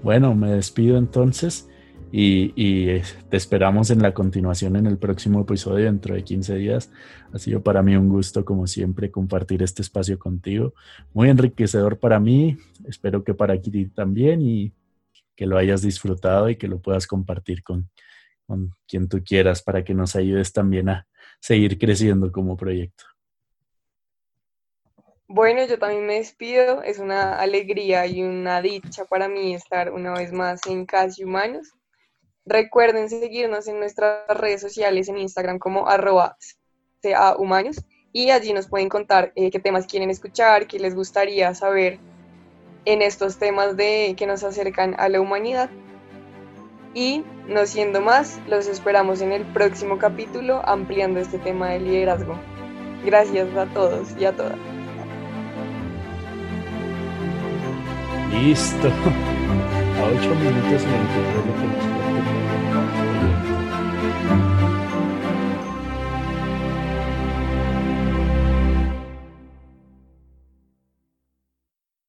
Bueno, 0.06 0.36
me 0.36 0.52
despido 0.52 0.98
entonces 0.98 1.68
y, 2.12 2.52
eh, 2.56 3.02
te 3.28 3.36
esperamos 3.36 3.90
en 3.90 4.00
la 4.02 4.14
continuación 4.14 4.76
en 4.76 4.86
el 4.86 4.98
próximo 4.98 5.40
episodio 5.40 5.86
dentro 5.86 6.14
de 6.14 6.22
15 6.22 6.54
días. 6.54 6.92
Ha 7.32 7.40
sido 7.40 7.60
para 7.60 7.82
mí 7.82 7.96
un 7.96 8.08
gusto, 8.08 8.44
como 8.44 8.68
siempre, 8.68 9.10
compartir 9.10 9.64
este 9.64 9.82
espacio 9.82 10.16
contigo. 10.16 10.74
Muy 11.12 11.28
enriquecedor 11.28 11.98
para 11.98 12.20
mí, 12.20 12.56
espero 12.86 13.24
que 13.24 13.34
para 13.34 13.60
ti 13.60 13.86
también 13.86 14.42
y 14.42 14.72
que 15.34 15.44
lo 15.44 15.58
hayas 15.58 15.82
disfrutado 15.82 16.48
y 16.50 16.54
que 16.54 16.68
lo 16.68 16.78
puedas 16.78 17.08
compartir 17.08 17.64
con, 17.64 17.90
con 18.46 18.70
quien 18.86 19.08
tú 19.08 19.24
quieras 19.24 19.60
para 19.60 19.82
que 19.82 19.92
nos 19.92 20.14
ayudes 20.14 20.52
también 20.52 20.88
a 20.88 21.08
seguir 21.40 21.78
creciendo 21.78 22.30
como 22.30 22.56
proyecto. 22.56 23.15
Bueno, 25.28 25.64
yo 25.66 25.78
también 25.78 26.06
me 26.06 26.14
despido. 26.14 26.82
Es 26.82 26.98
una 26.98 27.38
alegría 27.38 28.06
y 28.06 28.22
una 28.22 28.62
dicha 28.62 29.04
para 29.04 29.28
mí 29.28 29.54
estar 29.54 29.92
una 29.92 30.12
vez 30.12 30.32
más 30.32 30.66
en 30.66 30.86
Casi 30.86 31.24
Humanos. 31.24 31.72
Recuerden 32.44 33.08
seguirnos 33.08 33.66
en 33.66 33.80
nuestras 33.80 34.28
redes 34.28 34.60
sociales 34.60 35.08
en 35.08 35.18
Instagram 35.18 35.58
como 35.58 35.88
arroba 35.88 36.36
humanos 37.38 37.84
y 38.12 38.30
allí 38.30 38.52
nos 38.52 38.68
pueden 38.68 38.88
contar 38.88 39.32
eh, 39.36 39.50
qué 39.50 39.60
temas 39.60 39.86
quieren 39.86 40.10
escuchar, 40.10 40.66
qué 40.66 40.78
les 40.78 40.94
gustaría 40.94 41.54
saber 41.54 41.98
en 42.84 43.02
estos 43.02 43.38
temas 43.38 43.76
de 43.76 44.14
que 44.16 44.26
nos 44.26 44.42
acercan 44.42 44.94
a 44.98 45.08
la 45.08 45.20
humanidad. 45.20 45.70
Y 46.94 47.24
no 47.46 47.66
siendo 47.66 48.00
más, 48.00 48.40
los 48.48 48.68
esperamos 48.68 49.20
en 49.20 49.32
el 49.32 49.44
próximo 49.52 49.98
capítulo 49.98 50.62
ampliando 50.64 51.20
este 51.20 51.38
tema 51.38 51.70
de 51.70 51.80
liderazgo. 51.80 52.38
Gracias 53.04 53.54
a 53.54 53.66
todos 53.66 54.08
y 54.18 54.24
a 54.24 54.34
todas. 54.34 54.75
Listo. 58.42 58.88
A 59.96 60.04
ocho 60.04 60.34
minutos 60.34 60.82
y 60.82 60.90
23 60.92 61.36
lo 61.36 61.54
que 61.54 61.66
nos 61.66 62.05